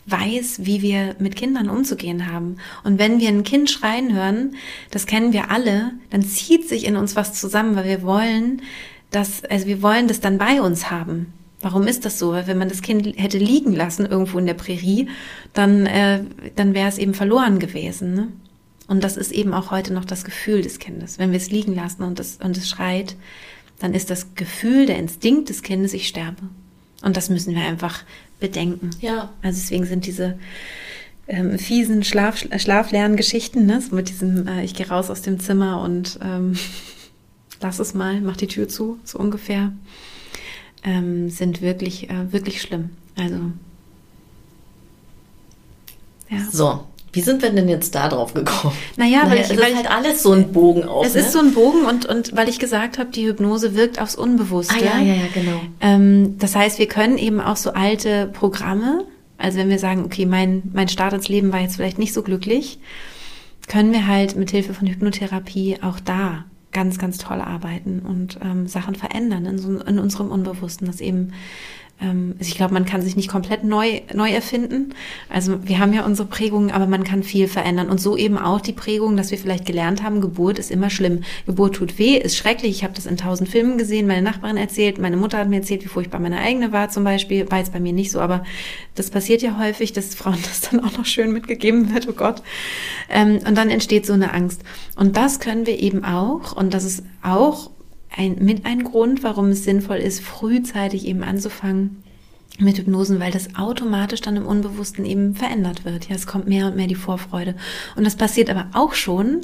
[0.06, 2.56] weiß, wie wir mit Kindern umzugehen haben.
[2.84, 4.56] Und wenn wir ein Kind schreien hören,
[4.90, 8.62] das kennen wir alle, dann zieht sich in uns was zusammen, weil wir wollen,
[9.10, 11.32] dass, also wir wollen das dann bei uns haben.
[11.62, 12.32] Warum ist das so?
[12.32, 15.08] Weil wenn man das Kind hätte liegen lassen irgendwo in der Prärie,
[15.52, 16.24] dann, äh,
[16.56, 18.14] dann wäre es eben verloren gewesen.
[18.14, 18.28] Ne?
[18.88, 21.18] Und das ist eben auch heute noch das Gefühl des Kindes.
[21.18, 23.14] Wenn wir es liegen lassen und es, und es schreit,
[23.78, 26.42] dann ist das Gefühl, der Instinkt des Kindes, ich sterbe.
[27.02, 28.04] Und das müssen wir einfach
[28.40, 28.90] bedenken.
[29.00, 29.30] Ja.
[29.42, 30.38] Also deswegen sind diese
[31.28, 33.80] ähm, fiesen Schlaf, Schlaflerngeschichten, ne?
[33.80, 36.56] so mit diesem, äh, ich gehe raus aus dem Zimmer und ähm,
[37.60, 39.72] lass es mal, mach die Tür zu, so ungefähr,
[40.82, 42.90] ähm, sind wirklich, äh, wirklich schlimm.
[43.16, 43.52] Also,
[46.28, 46.48] ja.
[46.50, 48.74] So, wie sind wir denn jetzt da drauf gekommen?
[48.96, 51.06] Naja, weil, naja, ich, es weil ist halt alles so ein Bogen auf.
[51.06, 51.20] Es ne?
[51.20, 54.74] ist so ein Bogen und, und weil ich gesagt habe, die Hypnose wirkt aufs Unbewusste.
[54.76, 55.60] Ah, ja, ja, ja, genau.
[55.80, 59.06] Ähm, das heißt, wir können eben auch so alte Programme,
[59.38, 62.22] also wenn wir sagen, okay, mein, mein Start ins Leben war jetzt vielleicht nicht so
[62.22, 62.78] glücklich,
[63.66, 68.66] können wir halt mit Hilfe von Hypnotherapie auch da ganz, ganz toll arbeiten und ähm,
[68.68, 71.32] Sachen verändern in, so, in unserem Unbewussten, dass eben
[72.00, 74.94] also ich glaube, man kann sich nicht komplett neu, neu erfinden.
[75.28, 77.90] Also wir haben ja unsere Prägungen, aber man kann viel verändern.
[77.90, 81.22] Und so eben auch die Prägung, dass wir vielleicht gelernt haben, Geburt ist immer schlimm.
[81.44, 82.70] Geburt tut weh, ist schrecklich.
[82.70, 85.84] Ich habe das in tausend Filmen gesehen, meine Nachbarin erzählt, meine Mutter hat mir erzählt,
[85.84, 87.50] wie furchtbar meine eigene war zum Beispiel.
[87.50, 88.44] War jetzt bei mir nicht so, aber
[88.94, 92.42] das passiert ja häufig, dass Frauen das dann auch noch schön mitgegeben wird, oh Gott.
[93.10, 94.62] Ähm, und dann entsteht so eine Angst.
[94.96, 97.70] Und das können wir eben auch, und das ist auch
[98.16, 102.02] ein, mit ein Grund, warum es sinnvoll ist, frühzeitig eben anzufangen
[102.58, 106.08] mit Hypnosen, weil das automatisch dann im Unbewussten eben verändert wird.
[106.08, 107.54] Ja, es kommt mehr und mehr die Vorfreude.
[107.96, 109.42] Und das passiert aber auch schon,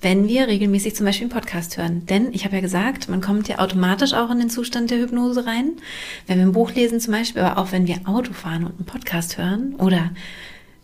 [0.00, 2.06] wenn wir regelmäßig zum Beispiel einen Podcast hören.
[2.06, 5.46] Denn ich habe ja gesagt, man kommt ja automatisch auch in den Zustand der Hypnose
[5.46, 5.72] rein.
[6.26, 8.86] Wenn wir ein Buch lesen zum Beispiel, aber auch wenn wir Auto fahren und einen
[8.86, 10.10] Podcast hören oder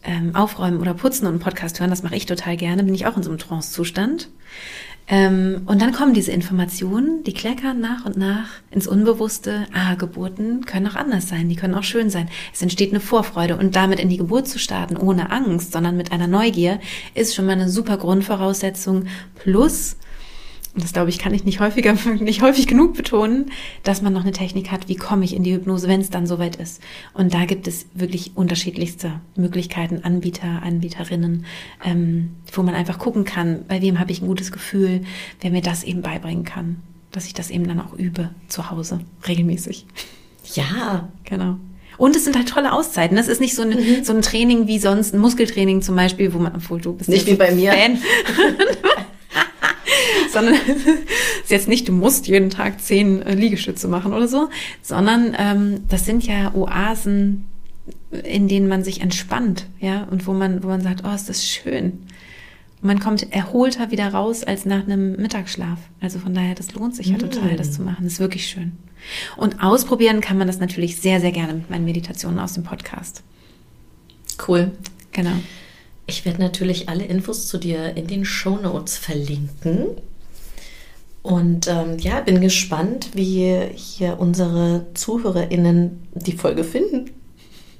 [0.02, 3.06] ähm, aufräumen oder putzen und einen Podcast hören, das mache ich total gerne, bin ich
[3.06, 4.28] auch in so einem Trance-Zustand.
[5.12, 9.66] Ähm, und dann kommen diese Informationen, die kleckern nach und nach ins Unbewusste.
[9.74, 12.28] Ah, Geburten können auch anders sein, die können auch schön sein.
[12.54, 16.12] Es entsteht eine Vorfreude und damit in die Geburt zu starten, ohne Angst, sondern mit
[16.12, 16.78] einer Neugier,
[17.14, 19.06] ist schon mal eine super Grundvoraussetzung.
[19.34, 19.96] Plus,
[20.74, 23.50] und das glaube ich, kann ich nicht häufiger, nicht häufig genug betonen,
[23.82, 26.26] dass man noch eine Technik hat, wie komme ich in die Hypnose, wenn es dann
[26.26, 26.80] soweit ist.
[27.12, 31.44] Und da gibt es wirklich unterschiedlichste Möglichkeiten, Anbieter, Anbieterinnen,
[31.84, 35.02] ähm, wo man einfach gucken kann, bei wem habe ich ein gutes Gefühl,
[35.40, 36.76] wer mir das eben beibringen kann,
[37.10, 39.86] dass ich das eben dann auch übe zu Hause, regelmäßig.
[40.54, 41.56] Ja, genau.
[41.98, 43.16] Und es sind halt tolle Auszeiten.
[43.16, 44.04] Das ist nicht so ein, mhm.
[44.04, 47.26] so ein Training wie sonst, ein Muskeltraining zum Beispiel, wo man, obwohl du bist nicht
[47.26, 47.72] wie bei mir.
[47.72, 47.98] Fan.
[50.32, 50.86] sondern es
[51.44, 54.48] ist jetzt nicht, du musst jeden Tag zehn äh, Liegestütze machen oder so,
[54.82, 57.46] sondern ähm, das sind ja Oasen,
[58.24, 61.46] in denen man sich entspannt, ja, und wo man, wo man sagt, oh, ist das
[61.46, 62.04] schön.
[62.80, 65.78] Und man kommt erholter wieder raus als nach einem Mittagsschlaf.
[66.00, 68.04] Also von daher, das lohnt sich ja total, das zu machen.
[68.04, 68.72] Das ist wirklich schön.
[69.36, 73.22] Und ausprobieren kann man das natürlich sehr, sehr gerne mit meinen Meditationen aus dem Podcast.
[74.46, 74.72] Cool.
[75.12, 75.32] Genau.
[76.06, 79.88] Ich werde natürlich alle Infos zu dir in den Show Notes verlinken.
[81.22, 87.10] Und ähm, ja, bin gespannt, wie hier unsere ZuhörerInnen die Folge finden.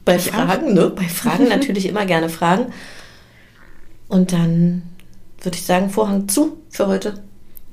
[0.05, 0.74] Bei ich Fragen, auch.
[0.74, 0.91] ne?
[0.91, 2.72] Bei Fragen natürlich immer gerne fragen.
[4.09, 4.82] Und dann
[5.41, 7.22] würde ich sagen, Vorhang zu für heute.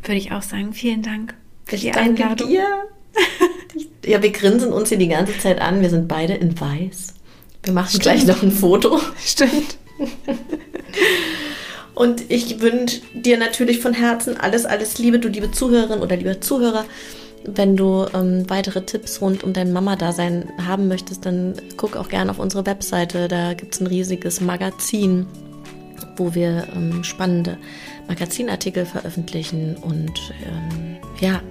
[0.04, 0.74] Würde ich auch sagen.
[0.74, 1.34] Vielen Dank
[1.66, 2.48] für ich die Einladung.
[2.48, 2.66] Dir.
[4.06, 5.82] ja, wir grinsen uns hier die ganze Zeit an.
[5.82, 7.16] Wir sind beide in weiß.
[7.64, 8.04] Wir machen Stimmt.
[8.04, 9.02] gleich noch ein Foto.
[9.20, 9.78] Stimmt.
[11.98, 16.40] Und ich wünsche dir natürlich von Herzen alles, alles Liebe, du liebe Zuhörerin oder lieber
[16.40, 16.86] Zuhörer.
[17.44, 22.30] Wenn du ähm, weitere Tipps rund um dein Mama-Dasein haben möchtest, dann guck auch gerne
[22.30, 23.28] auf unsere Webseite.
[23.28, 25.26] Da gibt es ein riesiges Magazin,
[26.18, 27.58] wo wir ähm, spannende
[28.08, 29.76] Magazinartikel veröffentlichen.
[29.78, 30.14] Und
[30.46, 31.42] ähm, ja,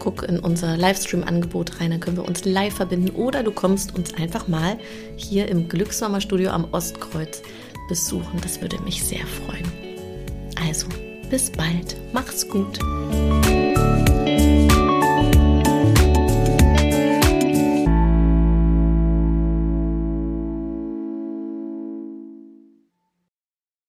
[0.00, 3.10] guck in unser Livestream-Angebot rein, dann können wir uns live verbinden.
[3.10, 4.78] Oder du kommst uns einfach mal
[5.14, 7.40] hier im Glücksmama-Studio am Ostkreuz
[7.88, 8.40] besuchen.
[8.40, 9.70] Das würde mich sehr freuen.
[10.66, 10.86] Also,
[11.30, 11.96] bis bald.
[12.12, 12.78] Mach's gut.